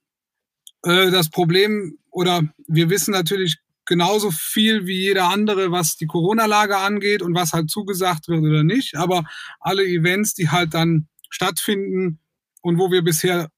[0.82, 6.76] Äh, das Problem oder wir wissen natürlich genauso viel wie jeder andere, was die Corona-Lage
[6.76, 8.96] angeht und was halt zugesagt wird oder nicht.
[8.96, 9.24] Aber
[9.60, 12.20] alle Events, die halt dann stattfinden
[12.60, 13.48] und wo wir bisher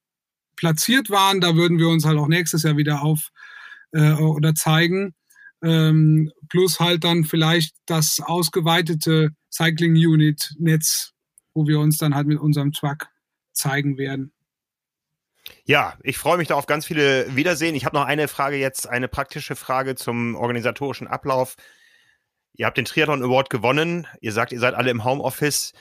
[0.55, 3.29] platziert waren, da würden wir uns halt auch nächstes Jahr wieder auf
[3.91, 5.13] äh, oder zeigen.
[5.65, 11.11] Ähm, plus halt dann vielleicht das ausgeweitete Cycling Unit Netz,
[11.53, 13.07] wo wir uns dann halt mit unserem Truck
[13.51, 14.31] zeigen werden.
[15.63, 17.75] Ja, ich freue mich da auf ganz viele Wiedersehen.
[17.75, 21.55] Ich habe noch eine Frage jetzt, eine praktische Frage zum organisatorischen Ablauf.
[22.53, 24.07] Ihr habt den Triathlon Award gewonnen.
[24.21, 25.73] Ihr sagt, ihr seid alle im Homeoffice.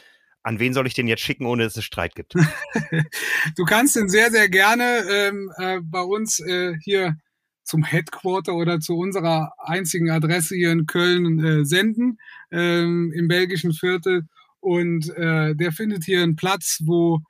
[0.43, 2.35] An wen soll ich den jetzt schicken, ohne dass es Streit gibt?
[3.57, 7.17] du kannst den sehr, sehr gerne ähm, äh, bei uns äh, hier
[7.65, 12.19] zum Headquarter oder zu unserer einzigen Adresse hier in Köln äh, senden,
[12.51, 14.27] ähm, im belgischen Viertel.
[14.61, 17.21] Und äh, der findet hier einen Platz, wo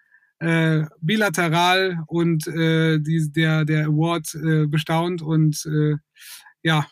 [0.40, 5.96] äh, bilateral und äh, die, der, der Award äh, bestaunt und äh,
[6.62, 6.86] ja,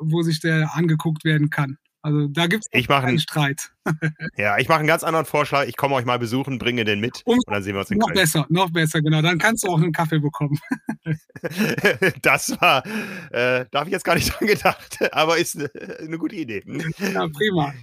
[0.00, 1.78] wo sich der angeguckt werden kann.
[2.02, 3.72] Also da gibt es keinen Streit.
[4.36, 5.66] ja, ich mache einen ganz anderen Vorschlag.
[5.66, 7.98] Ich komme euch mal besuchen, bringe den mit um, und dann sehen wir uns in
[7.98, 8.18] Noch Köln.
[8.18, 9.20] besser, noch besser, genau.
[9.20, 10.58] Dann kannst du auch einen Kaffee bekommen.
[12.22, 12.86] das war,
[13.30, 16.62] äh, da habe ich jetzt gar nicht dran gedacht, aber ist eine, eine gute Idee.
[16.98, 17.74] Ja, prima.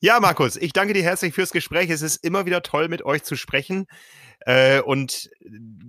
[0.00, 1.90] Ja, Markus, ich danke dir herzlich fürs Gespräch.
[1.90, 3.86] Es ist immer wieder toll, mit euch zu sprechen.
[4.48, 5.28] Äh, und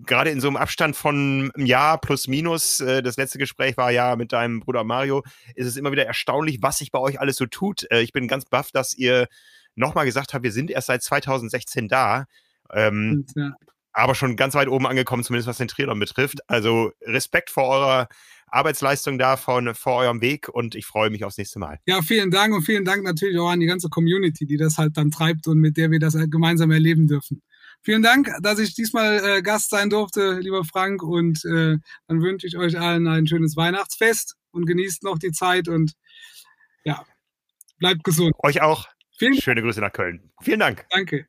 [0.06, 3.90] gerade in so einem Abstand von einem Jahr plus minus, äh, das letzte Gespräch war
[3.90, 5.24] ja mit deinem Bruder Mario,
[5.56, 7.90] ist es immer wieder erstaunlich, was sich bei euch alles so tut.
[7.90, 9.30] Äh, ich bin ganz baff, dass ihr
[9.76, 12.26] nochmal gesagt habt, wir sind erst seit 2016 da.
[12.74, 13.54] Ähm, ja.
[13.94, 16.40] Aber schon ganz weit oben angekommen, zumindest was den Triathlon betrifft.
[16.50, 18.10] Also Respekt vor eurer
[18.48, 21.80] Arbeitsleistung da von, vor eurem Weg und ich freue mich aufs nächste Mal.
[21.86, 24.98] Ja, vielen Dank und vielen Dank natürlich auch an die ganze Community, die das halt
[24.98, 27.42] dann treibt und mit der wir das halt gemeinsam erleben dürfen.
[27.82, 31.78] Vielen Dank, dass ich diesmal äh, Gast sein durfte, lieber Frank, und äh,
[32.08, 35.94] dann wünsche ich euch allen ein schönes Weihnachtsfest und genießt noch die Zeit und
[36.84, 37.06] ja,
[37.78, 38.34] bleibt gesund.
[38.40, 38.88] Euch auch.
[39.18, 40.32] Vielen Schöne Grüße nach Köln.
[40.42, 40.86] Vielen Dank.
[40.90, 41.28] Danke.